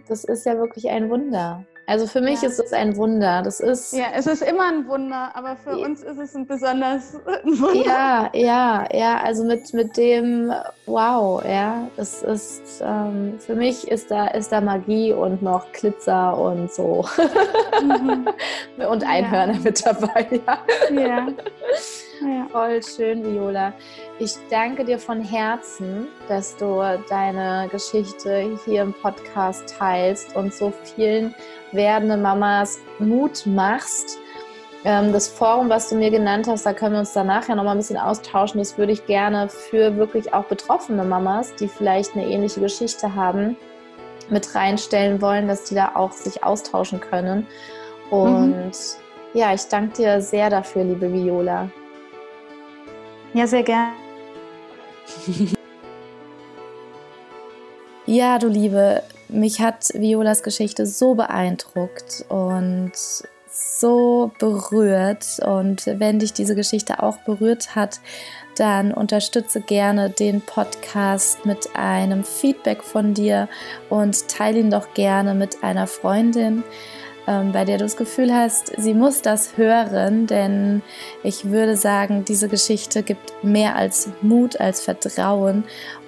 [0.08, 1.66] das ist ja wirklich ein Wunder.
[1.88, 2.50] Also für mich ja.
[2.50, 3.42] ist es ein Wunder.
[3.44, 5.86] Das ist ja, es ist immer ein Wunder, aber für ja.
[5.86, 7.86] uns ist es ein besonders ein Wunder.
[7.86, 9.22] Ja, ja, ja.
[9.22, 10.52] Also mit, mit dem
[10.88, 16.38] Wow, ja, es ist ähm, für mich ist da ist da Magie und noch Glitzer
[16.38, 17.06] und so
[17.82, 18.28] mhm.
[18.90, 19.60] und Einhörner ja.
[19.60, 20.42] mit dabei.
[20.46, 21.02] Ja.
[21.02, 21.28] ja.
[22.22, 22.48] Ja.
[22.52, 23.74] Voll schön, Viola.
[24.20, 30.72] Ich danke dir von Herzen, dass du deine Geschichte hier im Podcast teilst und so
[30.96, 31.36] vielen
[31.72, 34.20] werdende Mamas Mut machst.
[34.86, 37.64] Ähm, das Forum, was du mir genannt hast, da können wir uns dann nachher noch
[37.64, 38.60] mal ein bisschen austauschen.
[38.60, 43.58] Das würde ich gerne für wirklich auch betroffene Mamas, die vielleicht eine ähnliche Geschichte haben,
[44.30, 47.48] mit reinstellen wollen, dass die da auch sich austauschen können.
[48.10, 48.72] Und mhm.
[49.34, 51.70] ja, ich danke dir sehr dafür, liebe Viola.
[53.36, 53.92] Ja, sehr gerne.
[58.06, 62.94] ja, du Liebe, mich hat Violas Geschichte so beeindruckt und
[63.52, 65.40] so berührt.
[65.46, 68.00] Und wenn dich diese Geschichte auch berührt hat,
[68.56, 73.50] dann unterstütze gerne den Podcast mit einem Feedback von dir
[73.90, 76.64] und teile ihn doch gerne mit einer Freundin,
[77.26, 80.82] bei der du das Gefühl hast, sie muss das hören, denn
[81.24, 85.64] ich würde sagen, diese Geschichte gibt mehr als Mut, als Vertrauen.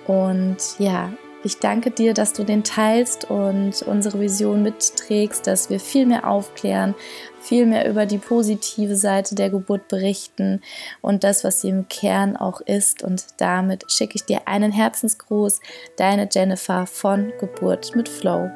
[0.05, 1.11] Und ja,
[1.43, 6.27] ich danke dir, dass du den teilst und unsere Vision mitträgst, dass wir viel mehr
[6.27, 6.93] aufklären,
[7.39, 10.61] viel mehr über die positive Seite der Geburt berichten
[11.01, 13.01] und das, was sie im Kern auch ist.
[13.01, 15.61] Und damit schicke ich dir einen Herzensgruß,
[15.95, 18.49] deine Jennifer von Geburt mit Flow.